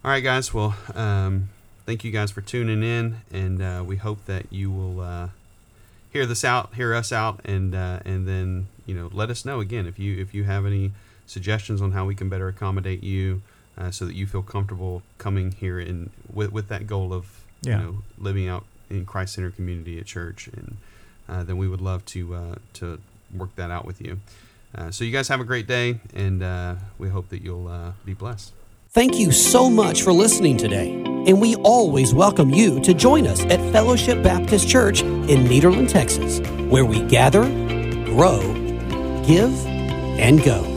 All 0.04 0.12
right, 0.12 0.24
guys. 0.24 0.54
Well, 0.54 0.76
um, 0.96 1.50
thank 1.86 2.04
you 2.04 2.12
guys 2.12 2.32
for 2.32 2.42
tuning 2.42 2.84
in, 2.84 3.18
and 3.32 3.62
uh, 3.62 3.84
we 3.86 3.98
hope 3.98 4.26
that 4.26 4.52
you 4.52 4.72
will 4.72 5.00
uh, 5.02 5.30
hear 6.12 6.26
this 6.26 6.44
out, 6.44 6.74
hear 6.76 6.94
us 6.94 7.12
out, 7.12 7.42
and 7.46 7.74
uh, 7.76 8.00
and 8.06 8.28
then 8.28 8.68
you 8.86 8.96
know 8.96 9.10
let 9.14 9.30
us 9.30 9.46
know 9.46 9.60
again 9.60 9.86
if 9.88 9.98
you 10.00 10.20
if 10.20 10.34
you 10.34 10.44
have 10.46 10.66
any 10.66 10.92
suggestions 11.26 11.82
on 11.82 11.92
how 11.94 12.06
we 12.06 12.16
can 12.16 12.30
better 12.30 12.48
accommodate 12.48 13.04
you, 13.04 13.42
uh, 13.78 13.92
so 13.92 14.06
that 14.06 14.16
you 14.16 14.26
feel 14.28 14.44
comfortable 14.44 15.02
coming 15.18 15.52
here 15.52 15.80
and 15.80 16.10
with 16.32 16.52
with 16.52 16.68
that 16.70 16.88
goal 16.88 17.14
of 17.14 17.26
Yeah. 17.62 17.80
you 17.80 17.84
know 17.86 18.04
living 18.18 18.48
out 18.48 18.66
in 18.90 19.06
Christ 19.06 19.34
Center 19.36 19.52
community 19.52 20.00
at 20.00 20.06
church, 20.06 20.48
and 20.48 20.78
uh, 21.30 21.44
then 21.44 21.58
we 21.58 21.68
would 21.68 21.82
love 21.82 22.06
to 22.08 22.36
uh, 22.36 22.56
to 22.74 23.00
work 23.36 23.56
that 23.56 23.72
out 23.72 23.86
with 23.86 24.00
you. 24.02 24.20
Uh, 24.76 24.90
so 24.92 25.04
you 25.04 25.12
guys 25.12 25.28
have 25.28 25.40
a 25.40 25.44
great 25.46 25.68
day, 25.68 26.00
and 26.16 26.42
uh, 26.44 26.76
we 26.98 27.08
hope 27.10 27.30
that 27.30 27.42
you'll 27.44 27.68
uh, 27.68 27.92
be 28.06 28.14
blessed. 28.14 28.52
Thank 28.94 29.18
you 29.18 29.32
so 29.32 29.72
much 29.72 30.04
for 30.04 30.14
listening 30.14 30.56
today. 30.56 30.92
And 31.26 31.42
we 31.42 31.56
always 31.64 32.14
welcome 32.14 32.52
you 32.52 32.80
to 32.82 32.94
join 32.94 33.26
us 33.26 33.42
at 33.46 33.60
Fellowship 33.72 34.22
Baptist 34.22 34.70
Church 34.70 35.02
in 35.02 35.46
Nederland, 35.48 35.90
Texas, 35.90 36.48
where 36.70 36.86
we 36.86 37.02
gather, 37.02 37.42
grow, 38.06 38.40
give, 39.26 39.66
and 39.66 40.44
go. 40.44 40.73